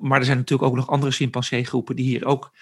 maar 0.00 0.18
er 0.18 0.24
zijn 0.24 0.38
natuurlijk 0.38 0.68
ook 0.68 0.76
nog 0.76 0.88
andere 0.88 1.12
chimpanseegroepen 1.12 1.96
die 1.96 2.04
hier 2.04 2.24
ook 2.24 2.52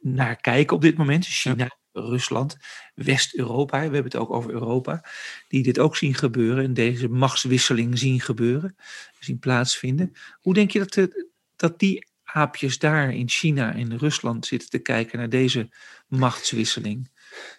naar 0.00 0.36
kijken 0.36 0.76
op 0.76 0.82
dit 0.82 0.96
moment. 0.96 1.26
China, 1.26 1.54
ja. 1.64 1.76
Rusland, 1.92 2.56
West-Europa, 2.94 3.76
we 3.76 3.82
hebben 3.82 4.04
het 4.04 4.16
ook 4.16 4.30
over 4.30 4.50
Europa, 4.50 5.04
die 5.48 5.62
dit 5.62 5.78
ook 5.78 5.96
zien 5.96 6.14
gebeuren 6.14 6.64
en 6.64 6.74
deze 6.74 7.08
machtswisseling 7.08 7.98
zien 7.98 8.20
gebeuren, 8.20 8.76
zien 9.18 9.38
plaatsvinden. 9.38 10.12
Hoe 10.40 10.54
denk 10.54 10.70
je 10.70 10.78
dat, 10.78 10.92
de, 10.92 11.28
dat 11.56 11.78
die 11.78 12.06
aapjes 12.24 12.78
daar 12.78 13.14
in 13.14 13.28
China 13.28 13.74
en 13.74 13.98
Rusland 13.98 14.46
zitten 14.46 14.70
te 14.70 14.78
kijken 14.78 15.18
naar 15.18 15.28
deze 15.28 15.68
machtswisseling? 16.08 17.10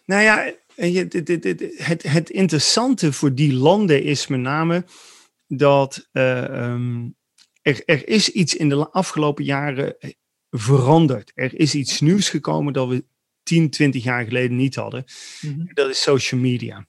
Nou 0.06 0.22
ja, 0.22 0.54
het, 0.76 2.04
het, 2.04 2.30
interessante 2.30 3.14
voor 3.14 3.36
die 3.36 3.54
landen 3.54 4.04
is 4.04 4.28
met 4.28 4.40
name 4.40 4.86
dat 5.48 6.10
ehm, 6.12 7.08
er, 7.62 7.82
er 7.86 8.08
is 8.08 8.30
iets 8.30 8.56
in 8.56 8.70
de 8.70 8.90
afgelopen 8.90 9.44
jaren 9.44 9.98
veranderd. 10.58 11.32
Er 11.36 11.60
is 11.60 11.76
iets 11.76 12.02
nieuws 12.02 12.30
gekomen 12.30 12.74
dat 12.74 12.88
we 12.88 13.04
10, 13.44 13.70
20 13.70 14.04
jaar 14.04 14.26
geleden 14.26 14.58
niet 14.58 14.76
hadden. 14.76 15.06
Mhm. 15.42 15.74
Dat 15.74 15.90
is 15.90 16.02
social 16.02 16.42
media. 16.42 16.88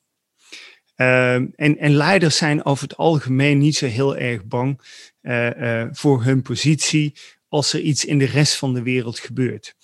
Ehm, 0.95 1.47
en, 1.55 1.79
en, 1.79 1.95
leiders 1.95 2.37
zijn 2.37 2.65
over 2.65 2.83
het 2.89 2.97
algemeen 2.97 3.59
niet 3.59 3.77
zo 3.77 3.87
heel 3.87 4.17
erg 4.17 4.45
bang 4.45 4.81
uh, 5.23 5.51
uh, 5.51 5.87
voor 5.91 6.23
hun 6.23 6.43
positie 6.43 7.15
als 7.49 7.73
er 7.73 7.81
iets 7.81 8.05
in 8.05 8.19
de 8.19 8.25
rest 8.25 8.57
van 8.57 8.75
de 8.75 8.83
wereld 8.83 9.19
gebeurt. 9.19 9.75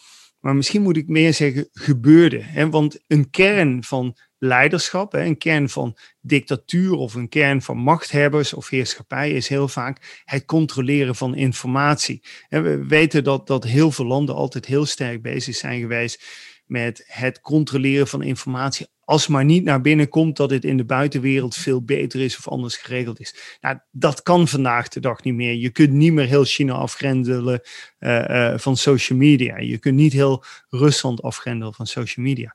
Maar 0.40 0.57
misschien 0.57 0.83
moet 0.83 0.97
ik 0.97 1.09
meer 1.09 1.35
zeggen 1.35 1.68
gebeurde. 1.73 2.42
Hè? 2.42 2.71
Want 2.71 2.99
een 3.07 3.31
kern 3.31 3.85
van 3.85 4.16
leiderschap, 4.42 5.14
een 5.14 5.38
kern 5.38 5.68
van 5.68 5.96
dictatuur 6.20 6.92
of 6.92 7.14
een 7.14 7.28
kern 7.28 7.62
van 7.62 7.76
machthebbers 7.76 8.55
of 8.55 8.68
heerschappij 8.68 9.31
is 9.31 9.48
heel 9.48 9.68
vaak 9.68 10.22
het 10.24 10.44
controleren 10.44 11.14
van 11.14 11.35
informatie. 11.35 12.22
En 12.48 12.62
we 12.62 12.87
weten 12.87 13.24
dat, 13.24 13.46
dat 13.46 13.64
heel 13.64 13.90
veel 13.90 14.05
landen 14.05 14.35
altijd 14.35 14.66
heel 14.66 14.87
sterk 14.87 15.22
bezig 15.22 15.55
zijn 15.55 15.81
geweest 15.81 16.24
met 16.66 17.05
het 17.07 17.40
controleren 17.40 18.07
van 18.07 18.22
informatie. 18.22 18.87
Als 19.05 19.26
maar 19.26 19.44
niet 19.44 19.64
naar 19.64 19.81
binnen 19.81 20.09
komt 20.09 20.37
dat 20.37 20.50
het 20.50 20.64
in 20.64 20.76
de 20.76 20.85
buitenwereld 20.85 21.55
veel 21.55 21.83
beter 21.85 22.20
is 22.20 22.37
of 22.37 22.48
anders 22.48 22.76
geregeld 22.76 23.20
is. 23.20 23.59
Nou, 23.61 23.78
dat 23.90 24.22
kan 24.22 24.48
vandaag 24.48 24.88
de 24.88 25.00
dag 25.00 25.22
niet 25.22 25.35
meer. 25.35 25.55
Je 25.55 25.70
kunt 25.70 25.92
niet 25.92 26.12
meer 26.12 26.26
heel 26.26 26.44
China 26.44 26.72
afgrendelen 26.72 27.61
uh, 28.00 28.59
van 28.59 28.76
social 28.76 29.18
media. 29.18 29.59
Je 29.59 29.78
kunt 29.78 29.96
niet 29.96 30.12
heel 30.12 30.44
Rusland 30.68 31.22
afgrendelen 31.22 31.74
van 31.74 31.87
social 31.87 32.24
media. 32.24 32.55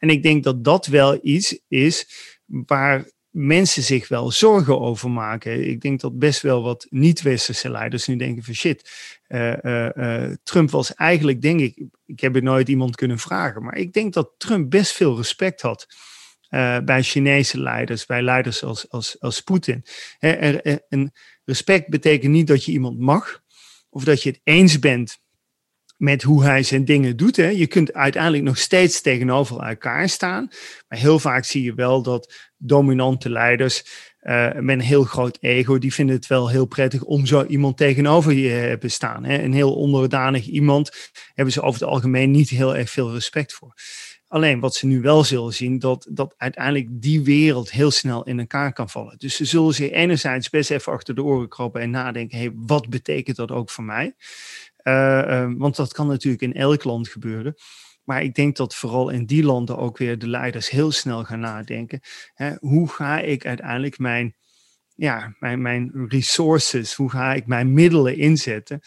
En 0.00 0.10
ik 0.10 0.22
denk 0.22 0.44
dat 0.44 0.64
dat 0.64 0.86
wel 0.86 1.18
iets 1.22 1.60
is 1.68 2.08
waar 2.46 3.08
mensen 3.30 3.82
zich 3.82 4.08
wel 4.08 4.30
zorgen 4.30 4.80
over 4.80 5.10
maken. 5.10 5.68
Ik 5.68 5.80
denk 5.80 6.00
dat 6.00 6.18
best 6.18 6.42
wel 6.42 6.62
wat 6.62 6.86
niet-westerse 6.88 7.70
leiders 7.70 8.06
nu 8.06 8.16
denken 8.16 8.42
van 8.42 8.54
shit, 8.54 8.90
uh, 9.28 9.56
uh, 9.62 10.32
Trump 10.42 10.70
was 10.70 10.94
eigenlijk, 10.94 11.42
denk 11.42 11.60
ik, 11.60 11.82
ik 12.06 12.20
heb 12.20 12.34
het 12.34 12.42
nooit 12.42 12.68
iemand 12.68 12.96
kunnen 12.96 13.18
vragen, 13.18 13.62
maar 13.62 13.76
ik 13.76 13.92
denk 13.92 14.12
dat 14.12 14.34
Trump 14.36 14.70
best 14.70 14.92
veel 14.92 15.16
respect 15.16 15.60
had. 15.60 15.86
bij 16.84 17.02
Chinese 17.02 17.60
leiders, 17.60 18.06
bij 18.06 18.22
leiders 18.22 18.62
als, 18.62 18.88
als, 18.88 19.20
als 19.20 19.40
Poetin. 19.40 19.84
Respect 21.44 21.88
betekent 21.88 22.32
niet 22.32 22.46
dat 22.46 22.64
je 22.64 22.72
iemand 22.72 22.98
mag, 22.98 23.42
of 23.90 24.04
dat 24.04 24.22
je 24.22 24.28
het 24.30 24.40
eens 24.42 24.78
bent 24.78 25.18
met 26.00 26.22
hoe 26.22 26.44
hij 26.44 26.62
zijn 26.62 26.84
dingen 26.84 27.16
doet. 27.16 27.36
Hè. 27.36 27.48
Je 27.48 27.66
kunt 27.66 27.92
uiteindelijk 27.92 28.42
nog 28.42 28.58
steeds 28.58 29.00
tegenover 29.00 29.60
elkaar 29.60 30.08
staan. 30.08 30.48
Maar 30.88 30.98
heel 30.98 31.18
vaak 31.18 31.44
zie 31.44 31.62
je 31.62 31.74
wel 31.74 32.02
dat 32.02 32.50
dominante 32.56 33.30
leiders 33.30 33.84
uh, 34.22 34.52
met 34.52 34.78
een 34.78 34.80
heel 34.80 35.04
groot 35.04 35.38
ego, 35.40 35.78
die 35.78 35.94
vinden 35.94 36.16
het 36.16 36.26
wel 36.26 36.48
heel 36.48 36.66
prettig 36.66 37.02
om 37.02 37.26
zo 37.26 37.44
iemand 37.44 37.76
tegenover 37.76 38.32
je 38.32 38.48
te 38.48 38.54
hebben 38.54 38.90
staan. 38.90 39.24
Hè. 39.24 39.42
Een 39.42 39.52
heel 39.52 39.74
onderdanig 39.74 40.46
iemand 40.46 41.10
hebben 41.34 41.54
ze 41.54 41.62
over 41.62 41.80
het 41.80 41.90
algemeen 41.90 42.30
niet 42.30 42.48
heel 42.48 42.76
erg 42.76 42.90
veel 42.90 43.12
respect 43.12 43.52
voor. 43.52 43.74
Alleen 44.28 44.60
wat 44.60 44.74
ze 44.74 44.86
nu 44.86 45.00
wel 45.00 45.24
zullen 45.24 45.52
zien, 45.52 45.78
dat, 45.78 46.06
dat 46.10 46.34
uiteindelijk 46.36 46.86
die 46.90 47.22
wereld 47.22 47.70
heel 47.70 47.90
snel 47.90 48.24
in 48.24 48.38
elkaar 48.38 48.72
kan 48.72 48.90
vallen. 48.90 49.18
Dus 49.18 49.36
ze 49.36 49.44
zullen 49.44 49.74
zich 49.74 49.90
enerzijds 49.90 50.50
best 50.50 50.70
even 50.70 50.92
achter 50.92 51.14
de 51.14 51.22
oren 51.22 51.48
kroppen 51.48 51.80
en 51.80 51.90
nadenken, 51.90 52.38
hey, 52.38 52.52
wat 52.54 52.88
betekent 52.88 53.36
dat 53.36 53.50
ook 53.50 53.70
voor 53.70 53.84
mij? 53.84 54.14
Uh, 54.84 55.52
want 55.56 55.76
dat 55.76 55.92
kan 55.92 56.06
natuurlijk 56.06 56.42
in 56.42 56.54
elk 56.54 56.84
land 56.84 57.08
gebeuren. 57.08 57.54
Maar 58.04 58.22
ik 58.22 58.34
denk 58.34 58.56
dat 58.56 58.74
vooral 58.74 59.08
in 59.08 59.26
die 59.26 59.44
landen 59.44 59.78
ook 59.78 59.98
weer 59.98 60.18
de 60.18 60.28
leiders 60.28 60.70
heel 60.70 60.90
snel 60.90 61.24
gaan 61.24 61.40
nadenken. 61.40 62.00
Hè, 62.34 62.52
hoe 62.58 62.88
ga 62.88 63.20
ik 63.20 63.46
uiteindelijk 63.46 63.98
mijn, 63.98 64.36
ja, 64.94 65.34
mijn, 65.38 65.62
mijn 65.62 66.06
resources, 66.08 66.94
hoe 66.94 67.10
ga 67.10 67.34
ik 67.34 67.46
mijn 67.46 67.72
middelen 67.72 68.16
inzetten 68.16 68.80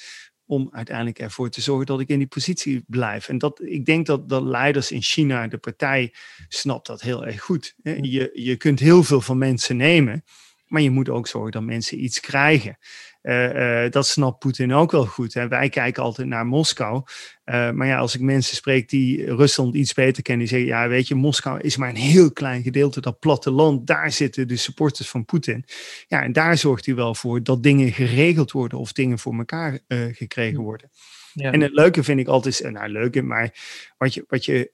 om 0.46 0.70
uiteindelijk 0.72 1.20
ervoor 1.20 1.50
te 1.50 1.62
zorgen 1.62 1.86
dat 1.86 2.00
ik 2.00 2.08
in 2.08 2.18
die 2.18 2.28
positie 2.28 2.84
blijf. 2.88 3.30
En 3.30 3.38
dat, 3.38 3.62
ik 3.64 3.86
denk 3.86 4.06
dat 4.06 4.30
de 4.30 4.44
leiders 4.44 4.92
in 4.92 5.02
China, 5.02 5.48
de 5.48 5.58
partij, 5.58 6.14
snapt 6.48 6.88
dat 6.88 7.02
heel 7.02 7.26
erg 7.26 7.42
goed. 7.42 7.76
Je, 7.84 8.30
je 8.34 8.58
kunt 8.58 8.80
heel 8.80 9.04
veel 9.04 9.22
van 9.22 9.38
mensen 9.38 9.78
nemen, 9.78 10.24
maar 10.68 10.82
je 10.82 10.90
moet 10.90 11.10
ook 11.10 11.28
zorgen 11.28 11.52
dat 11.52 11.64
mensen 11.64 12.04
iets 12.04 12.20
krijgen. 12.20 12.78
Uh, 13.24 13.84
uh, 13.84 13.92
dat 13.92 14.08
snapt 14.08 14.40
Poetin 14.40 14.74
ook 14.74 14.92
wel 14.92 15.06
goed. 15.06 15.34
Hè. 15.34 15.48
Wij 15.48 15.70
kijken 15.70 16.04
altijd 16.04 16.28
naar 16.28 16.46
Moskou. 16.46 17.04
Uh, 17.46 17.72
maar 17.72 17.88
ja, 17.88 17.98
als 17.98 18.16
ik 18.16 18.22
mensen 18.22 18.56
spreek 18.56 18.90
die 18.90 19.36
Rusland 19.36 19.76
iets 19.76 19.94
beter 19.94 20.24
kennen, 20.24 20.48
die 20.48 20.58
zeggen: 20.58 20.76
Ja, 20.76 20.88
weet 20.88 21.08
je, 21.08 21.16
Moskou 21.16 21.60
is 21.62 21.78
maar 21.78 21.90
een 21.90 21.96
heel 21.96 22.32
klein 22.32 22.64
gedeelte, 22.64 23.02
dat 23.02 23.20
platteland. 23.20 23.88
Daar 23.88 24.12
zitten 24.12 24.48
de 24.48 24.56
supporters 24.56 25.10
van 25.10 25.26
Poetin. 25.26 25.66
Ja, 26.08 26.22
en 26.22 26.34
daar 26.34 26.58
zorgt 26.58 26.86
hij 26.86 26.96
wel 26.96 27.16
voor 27.16 27.44
dat 27.44 27.64
dingen 27.64 27.92
geregeld 27.92 28.52
worden 28.52 28.80
of 28.80 28.92
dingen 28.92 29.20
voor 29.20 29.34
elkaar 29.34 29.80
gekregen 30.12 30.62
worden. 30.62 30.90
Ja. 31.34 31.52
En 31.52 31.62
het 31.62 31.74
leuke 31.74 32.04
vind 32.04 32.20
ik 32.20 32.28
altijd, 32.28 32.72
nou, 32.72 32.90
leuke, 32.90 33.22
maar 33.22 33.54
wat 33.98 34.14
je, 34.14 34.26
wat 34.28 34.46
je 34.46 34.72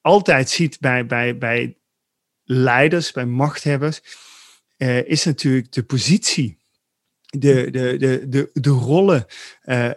altijd 0.00 0.50
ziet 0.50 0.80
bij, 0.80 1.06
bij, 1.06 1.38
bij 1.38 1.76
leiders, 2.44 3.12
bij 3.12 3.26
machthebbers, 3.26 4.00
is 5.04 5.24
natuurlijk 5.24 5.72
de 5.72 5.82
positie 5.82 6.59
de, 7.38 7.70
de, 7.70 7.96
de, 7.98 8.28
de, 8.28 8.50
de 8.52 8.70
rollen, 8.70 9.26
uh, 9.64 9.84
uh, 9.84 9.94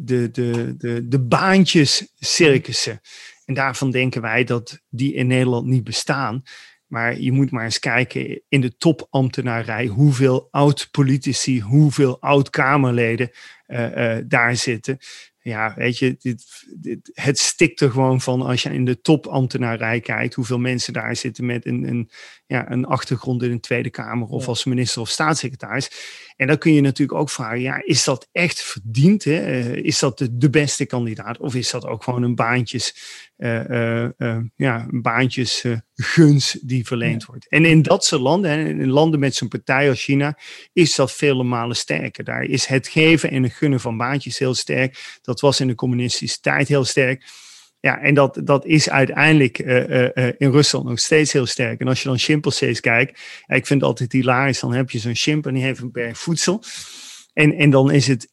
de, 0.00 0.30
de, 0.30 0.74
de, 0.78 1.08
de 1.08 1.20
baantjes 1.20 2.12
circussen. 2.18 3.00
En 3.44 3.54
daarvan 3.54 3.90
denken 3.90 4.22
wij 4.22 4.44
dat 4.44 4.80
die 4.88 5.14
in 5.14 5.26
Nederland 5.26 5.66
niet 5.66 5.84
bestaan. 5.84 6.42
Maar 6.86 7.20
je 7.20 7.32
moet 7.32 7.50
maar 7.50 7.64
eens 7.64 7.78
kijken 7.78 8.42
in 8.48 8.60
de 8.60 8.76
topambtenarij 8.76 9.86
hoeveel 9.86 10.48
oud-politici, 10.50 11.60
hoeveel 11.60 12.20
oud-Kamerleden 12.20 13.30
uh, 13.66 14.16
daar 14.26 14.56
zitten 14.56 14.98
ja, 15.42 15.74
weet 15.76 15.98
je, 15.98 16.16
dit, 16.18 16.64
dit, 16.76 17.10
het 17.14 17.38
stikt 17.38 17.80
er 17.80 17.90
gewoon 17.90 18.20
van 18.20 18.42
als 18.42 18.62
je 18.62 18.72
in 18.72 18.84
de 18.84 19.00
topambtenarij 19.00 20.00
kijkt, 20.00 20.34
hoeveel 20.34 20.58
mensen 20.58 20.92
daar 20.92 21.16
zitten 21.16 21.46
met 21.46 21.66
een, 21.66 21.88
een, 21.88 22.10
ja, 22.46 22.70
een 22.70 22.84
achtergrond 22.84 23.42
in 23.42 23.50
een 23.50 23.60
Tweede 23.60 23.90
Kamer 23.90 24.28
of 24.28 24.48
als 24.48 24.64
minister 24.64 25.00
of 25.00 25.08
staatssecretaris. 25.08 25.90
En 26.42 26.48
dan 26.48 26.58
kun 26.58 26.72
je 26.72 26.80
natuurlijk 26.80 27.18
ook 27.18 27.30
vragen, 27.30 27.60
ja, 27.60 27.82
is 27.84 28.04
dat 28.04 28.28
echt 28.32 28.62
verdiend? 28.62 29.24
Hè? 29.24 29.36
Eh, 29.36 29.74
is 29.74 29.98
dat 29.98 30.18
de, 30.18 30.36
de, 30.36 30.50
beste 30.50 30.86
kandidaat? 30.86 31.38
Of 31.38 31.54
is 31.54 31.70
dat 31.70 31.86
ook 31.86 32.02
gewoon 32.02 32.22
een 32.22 32.34
baantjes, 32.34 32.96
uh, 33.38 33.68
uh, 33.68 34.38
ja, 34.56 34.86
een 34.90 35.02
baantjes 35.02 35.64
guns 35.94 36.58
die 36.62 36.86
verleend 36.86 37.24
wordt? 37.24 37.48
En 37.48 37.64
in 37.64 37.82
dat 37.82 38.04
soort 38.04 38.20
landen, 38.20 38.80
in 38.80 38.90
landen 38.90 39.20
met 39.20 39.34
zo'n 39.34 39.48
partij 39.48 39.88
als 39.88 40.02
China, 40.02 40.38
is 40.72 40.94
dat 40.94 41.12
vele 41.12 41.42
malen 41.42 41.76
sterker. 41.76 42.24
Daar 42.24 42.44
is 42.44 42.66
het 42.66 42.88
geven 42.88 43.30
en 43.30 43.42
het 43.42 43.52
gunnen 43.52 43.80
van 43.80 43.96
baantjes 43.96 44.38
heel 44.38 44.54
sterk. 44.54 45.18
Dat 45.22 45.40
was 45.40 45.60
in 45.60 45.66
de 45.66 45.74
communistische 45.74 46.40
tijd 46.40 46.68
heel 46.68 46.84
sterk. 46.84 47.24
Ja, 47.82 48.00
en 48.00 48.14
dat, 48.14 48.40
dat 48.44 48.66
is 48.66 48.90
uiteindelijk 48.90 49.58
uh, 49.58 49.88
uh, 49.88 50.08
in 50.38 50.50
Rusland 50.50 50.84
nog 50.84 50.98
steeds 50.98 51.32
heel 51.32 51.46
sterk. 51.46 51.80
En 51.80 51.88
als 51.88 52.02
je 52.02 52.08
dan 52.08 52.18
chimpansees 52.18 52.80
kijkt, 52.80 53.20
ja, 53.46 53.54
ik 53.54 53.66
vind 53.66 53.80
het 53.80 53.88
altijd 53.88 54.12
hilarisch, 54.12 54.60
dan 54.60 54.72
heb 54.72 54.90
je 54.90 54.98
zo'n 54.98 55.14
chimp 55.14 55.46
en 55.46 55.54
die 55.54 55.62
heeft 55.62 55.80
een 55.80 55.92
berg 55.92 56.18
voedsel. 56.18 56.62
En, 57.32 57.54
en 57.54 57.70
dan 57.70 57.90
is 57.90 58.06
het 58.06 58.32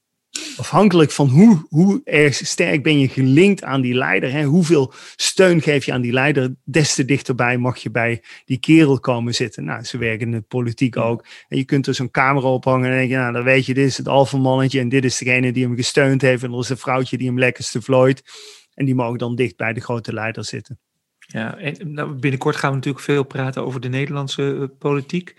afhankelijk 0.58 1.12
van 1.12 1.28
hoe, 1.28 1.66
hoe 1.70 2.02
erg 2.04 2.36
sterk 2.36 2.84
ben 2.84 3.00
je 3.00 3.08
gelinkt 3.08 3.64
aan 3.64 3.82
die 3.82 3.94
leider. 3.94 4.32
Hè? 4.32 4.44
Hoeveel 4.44 4.94
steun 5.16 5.62
geef 5.62 5.86
je 5.86 5.94
aan 5.94 6.02
die 6.02 6.14
leider, 6.14 6.56
des 6.64 6.94
te 6.94 7.06
dichterbij 7.06 7.58
mag 7.58 7.78
je 7.78 7.92
bij 7.92 8.22
die 8.46 8.60
kerel 8.60 9.00
komen 9.00 9.36
zitten. 9.36 9.64
Nou, 9.64 9.84
ze 9.84 9.98
werken 9.98 10.26
in 10.26 10.32
de 10.32 10.42
politiek 10.42 10.98
ook. 10.98 11.26
En 11.48 11.58
je 11.58 11.66
kunt 11.66 11.88
er 11.88 11.96
zo'n 11.96 12.12
camera 12.12 12.48
ophangen 12.48 12.92
en 12.92 12.98
denk 12.98 13.10
je, 13.10 13.16
nou, 13.16 13.34
dan 13.34 13.44
weet 13.44 13.66
je, 13.66 13.74
dit 13.74 13.86
is 13.86 13.98
het 13.98 14.08
alfamannetje 14.08 14.80
en 14.80 14.90
dit 14.90 15.06
is 15.06 15.18
degene 15.18 15.52
die 15.52 15.64
hem 15.64 15.76
gesteund 15.76 16.22
heeft 16.22 16.44
en 16.44 16.52
dat 16.52 16.64
is 16.64 16.70
het 16.70 16.80
vrouwtje 16.80 17.18
die 17.18 17.28
hem 17.28 17.40
lekkerste 17.40 17.82
vlooit. 17.82 18.24
En 18.80 18.86
die 18.86 18.96
mogen 18.96 19.18
dan 19.18 19.36
dicht 19.36 19.58
bij 19.58 19.74
de 19.74 19.80
grote 19.80 20.14
leider 20.14 20.46
zitten. 20.46 20.80
Ja, 21.18 21.58
en 21.58 21.94
nou, 21.94 22.14
binnenkort 22.14 22.56
gaan 22.56 22.70
we 22.70 22.76
natuurlijk 22.76 23.04
veel 23.04 23.24
praten 23.24 23.66
over 23.66 23.82
de 23.82 23.90
Nederlandse 23.90 24.42
uh, 24.42 24.64
politiek. 24.78 25.36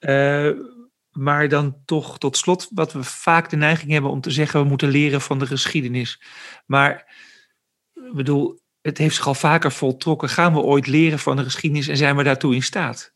Uh, 0.00 0.50
maar 1.10 1.48
dan 1.48 1.76
toch 1.84 2.18
tot 2.18 2.36
slot, 2.36 2.68
wat 2.74 2.92
we 2.92 3.02
vaak 3.02 3.50
de 3.50 3.56
neiging 3.56 3.90
hebben 3.90 4.10
om 4.10 4.20
te 4.20 4.30
zeggen, 4.30 4.60
we 4.60 4.68
moeten 4.68 4.88
leren 4.88 5.20
van 5.20 5.38
de 5.38 5.46
geschiedenis. 5.46 6.22
Maar 6.66 7.14
ik 7.94 8.14
bedoel, 8.14 8.60
het 8.82 8.98
heeft 8.98 9.14
zich 9.14 9.26
al 9.26 9.34
vaker 9.34 9.72
voltrokken. 9.72 10.28
Gaan 10.28 10.52
we 10.52 10.60
ooit 10.60 10.86
leren 10.86 11.18
van 11.18 11.36
de 11.36 11.44
geschiedenis 11.44 11.88
en 11.88 11.96
zijn 11.96 12.16
we 12.16 12.22
daartoe 12.22 12.54
in 12.54 12.62
staat? 12.62 13.14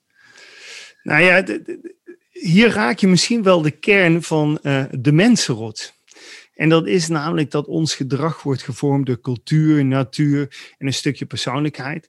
Nou 1.03 1.23
ja, 1.23 1.45
hier 2.31 2.71
raak 2.71 2.99
je 2.99 3.09
misschien 3.09 3.43
wel 3.43 3.63
de 3.63 3.71
kern 3.71 4.23
van 4.23 4.59
uh, 4.63 4.85
de 4.91 5.13
mensenrot. 5.13 6.00
En 6.61 6.68
dat 6.68 6.87
is 6.87 7.09
namelijk 7.09 7.51
dat 7.51 7.66
ons 7.66 7.94
gedrag 7.94 8.42
wordt 8.42 8.62
gevormd 8.62 9.07
door 9.07 9.20
cultuur, 9.20 9.85
natuur 9.85 10.73
en 10.79 10.87
een 10.87 10.94
stukje 10.94 11.27
persoonlijkheid. 11.27 12.09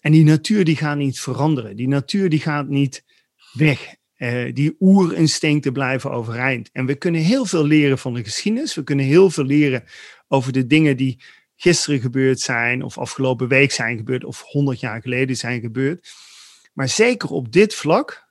En 0.00 0.12
die 0.12 0.24
natuur 0.24 0.64
die 0.64 0.76
gaat 0.76 0.96
niet 0.96 1.20
veranderen. 1.20 1.76
Die 1.76 1.88
natuur 1.88 2.28
die 2.28 2.40
gaat 2.40 2.68
niet 2.68 3.04
weg. 3.52 3.94
Uh, 4.16 4.52
die 4.52 4.76
oerinstincten 4.80 5.72
blijven 5.72 6.10
overeind. 6.10 6.70
En 6.72 6.86
we 6.86 6.94
kunnen 6.94 7.20
heel 7.20 7.44
veel 7.46 7.64
leren 7.66 7.98
van 7.98 8.14
de 8.14 8.24
geschiedenis. 8.24 8.74
We 8.74 8.84
kunnen 8.84 9.04
heel 9.04 9.30
veel 9.30 9.44
leren 9.44 9.84
over 10.28 10.52
de 10.52 10.66
dingen 10.66 10.96
die 10.96 11.22
gisteren 11.56 12.00
gebeurd 12.00 12.40
zijn, 12.40 12.82
of 12.82 12.98
afgelopen 12.98 13.48
week 13.48 13.72
zijn 13.72 13.96
gebeurd, 13.96 14.24
of 14.24 14.42
honderd 14.42 14.80
jaar 14.80 15.02
geleden 15.02 15.36
zijn 15.36 15.60
gebeurd. 15.60 16.08
Maar 16.72 16.88
zeker 16.88 17.28
op 17.28 17.52
dit 17.52 17.74
vlak 17.74 18.24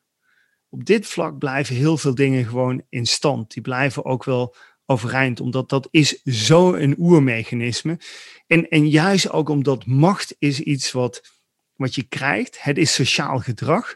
op 0.74 0.86
dit 0.86 1.08
vlak 1.08 1.38
blijven 1.38 1.76
heel 1.76 1.98
veel 1.98 2.16
dingen 2.16 2.46
gewoon 2.46 2.84
in 2.90 3.06
stand. 3.06 3.54
Die 3.54 3.62
blijven 3.62 4.06
ook 4.06 4.24
wel 4.24 4.56
overeind, 4.86 5.40
omdat 5.40 5.70
dat 5.70 5.88
is 5.92 6.22
zo 6.24 6.74
een 6.74 6.96
oermechanisme. 7.00 8.00
En, 8.48 8.68
en 8.70 8.90
juist 8.90 9.30
ook 9.30 9.50
omdat 9.50 9.86
macht 9.86 10.36
is 10.40 10.60
iets 10.60 10.92
wat, 10.92 11.42
wat 11.76 11.96
je 11.96 12.04
krijgt. 12.04 12.64
Het 12.64 12.78
is 12.78 12.94
sociaal 12.94 13.40
gedrag. 13.40 13.96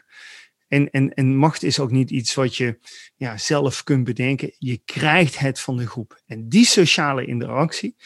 En, 0.68 0.90
en, 0.90 1.14
en 1.14 1.36
macht 1.36 1.62
is 1.62 1.80
ook 1.80 1.90
niet 1.90 2.10
iets 2.10 2.34
wat 2.34 2.56
je 2.56 2.78
ja, 3.16 3.38
zelf 3.38 3.84
kunt 3.84 4.04
bedenken. 4.04 4.54
Je 4.58 4.80
krijgt 4.84 5.38
het 5.38 5.60
van 5.60 5.76
de 5.76 5.86
groep. 5.86 6.22
En 6.26 6.48
die 6.48 6.64
sociale 6.64 7.26
interactie, 7.26 7.96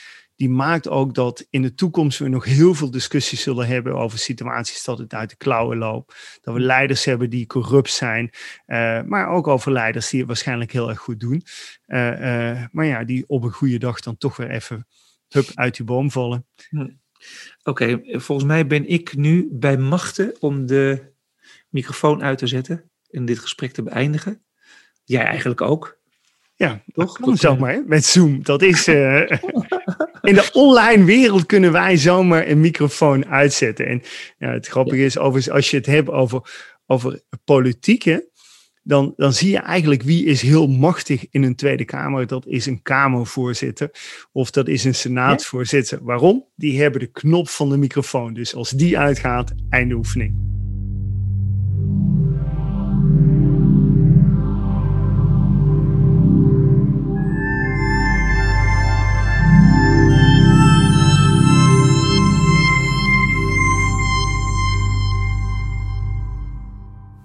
die 0.43 0.51
maakt 0.51 0.89
ook 0.89 1.15
dat 1.15 1.47
in 1.51 1.63
de 1.63 1.75
toekomst 1.75 2.19
we 2.19 2.29
nog 2.29 2.45
heel 2.45 2.75
veel 2.75 2.91
discussies 2.91 3.43
zullen 3.43 3.67
hebben 3.67 3.95
over 3.95 4.19
situaties 4.19 4.85
dat 4.85 4.99
het 4.99 5.15
uit 5.15 5.31
de 5.31 5.37
klauwen 5.37 5.79
loopt. 5.79 6.39
Dat 6.41 6.55
we 6.55 6.61
leiders 6.61 7.05
hebben 7.05 7.31
die 7.31 7.47
corrupt 7.47 7.91
zijn, 7.91 8.31
uh, 8.67 9.03
maar 9.03 9.29
ook 9.29 9.47
over 9.47 9.73
leiders 9.73 10.11
die 10.11 10.19
het 10.19 10.29
waarschijnlijk 10.29 10.73
heel 10.73 10.89
erg 10.89 10.99
goed 10.99 11.21
doen. 11.21 11.43
Uh, 11.87 12.21
uh, 12.21 12.65
maar 12.71 12.87
ja, 12.87 13.05
die 13.05 13.25
op 13.27 13.43
een 13.43 13.53
goede 13.53 13.79
dag 13.79 14.01
dan 14.01 14.17
toch 14.17 14.37
weer 14.37 14.51
even 14.51 14.87
hup, 15.29 15.47
uit 15.55 15.77
die 15.77 15.87
boom 15.87 16.11
vallen. 16.11 16.47
Hm. 16.69 16.81
Oké, 16.81 16.91
okay, 17.63 18.21
volgens 18.21 18.47
mij 18.47 18.67
ben 18.67 18.89
ik 18.89 19.17
nu 19.17 19.49
bij 19.51 19.77
machten 19.77 20.37
om 20.41 20.67
de 20.67 21.13
microfoon 21.69 22.23
uit 22.23 22.39
te 22.39 22.47
zetten 22.47 22.91
en 23.11 23.25
dit 23.25 23.39
gesprek 23.39 23.73
te 23.73 23.83
beëindigen. 23.83 24.43
Jij 25.05 25.25
eigenlijk 25.25 25.61
ook. 25.61 25.99
Ja, 26.55 26.83
toch? 26.93 27.19
Kan 27.19 27.37
zomaar 27.37 27.83
met 27.87 28.05
Zoom. 28.05 28.43
Dat 28.43 28.63
is. 28.63 28.87
In 30.23 30.35
de 30.35 30.51
online 30.53 31.05
wereld 31.05 31.47
kunnen 31.47 31.73
wij 31.73 31.97
zomaar 31.97 32.49
een 32.49 32.61
microfoon 32.61 33.27
uitzetten. 33.27 33.87
En 33.87 34.03
ja, 34.39 34.53
het 34.53 34.67
grappige 34.67 35.05
is, 35.05 35.19
overigens, 35.19 35.55
als 35.55 35.71
je 35.71 35.77
het 35.77 35.87
hebt 35.87 36.09
over, 36.09 36.41
over 36.87 37.21
politiek, 37.45 38.21
dan, 38.83 39.13
dan 39.17 39.33
zie 39.33 39.51
je 39.51 39.59
eigenlijk 39.59 40.03
wie 40.03 40.25
is 40.25 40.43
heel 40.43 40.67
machtig 40.67 41.27
in 41.31 41.43
een 41.43 41.57
Tweede 41.57 41.85
Kamer. 41.85 42.27
Dat 42.27 42.47
is 42.47 42.67
een 42.67 42.83
Kamervoorzitter 42.83 43.91
of 44.33 44.51
dat 44.51 44.69
is 44.69 44.85
een 44.85 44.95
Senaatsvoorzitter. 44.95 45.99
Waarom? 46.03 46.47
Die 46.55 46.81
hebben 46.81 47.01
de 47.01 47.11
knop 47.11 47.49
van 47.49 47.69
de 47.69 47.77
microfoon. 47.77 48.35
Dus 48.35 48.55
als 48.55 48.71
die 48.71 48.99
uitgaat, 48.99 49.53
einde 49.69 49.95
oefening. 49.95 50.62